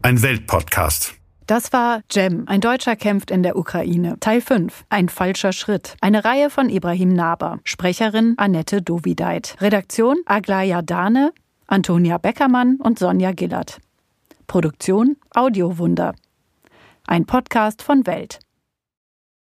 Ein 0.03 0.21
Weltpodcast. 0.21 1.15
Das 1.47 1.73
war 1.73 2.03
Jem, 2.11 2.45
ein 2.47 2.61
Deutscher 2.61 2.97
kämpft 2.97 3.31
in 3.31 3.43
der 3.43 3.57
Ukraine. 3.57 4.19
Teil 4.21 4.43
5, 4.43 4.85
ein 4.91 5.09
falscher 5.09 5.53
Schritt. 5.53 5.97
Eine 6.03 6.23
Reihe 6.23 6.51
von 6.51 6.69
Ibrahim 6.69 7.15
Naber. 7.15 7.61
Sprecherin 7.65 8.35
Annette 8.37 8.83
Dovideit. 8.83 9.57
Redaktion 9.63 10.19
Aglaya 10.27 10.83
Dane, 10.83 11.33
Antonia 11.67 12.19
Beckermann 12.19 12.77
und 12.77 12.99
Sonja 12.99 13.33
Gillert. 13.33 13.79
Produktion 14.47 15.17
Audiowunder. 15.35 16.15
Ein 17.07 17.25
Podcast 17.25 17.81
von 17.81 18.07
Welt. 18.07 18.41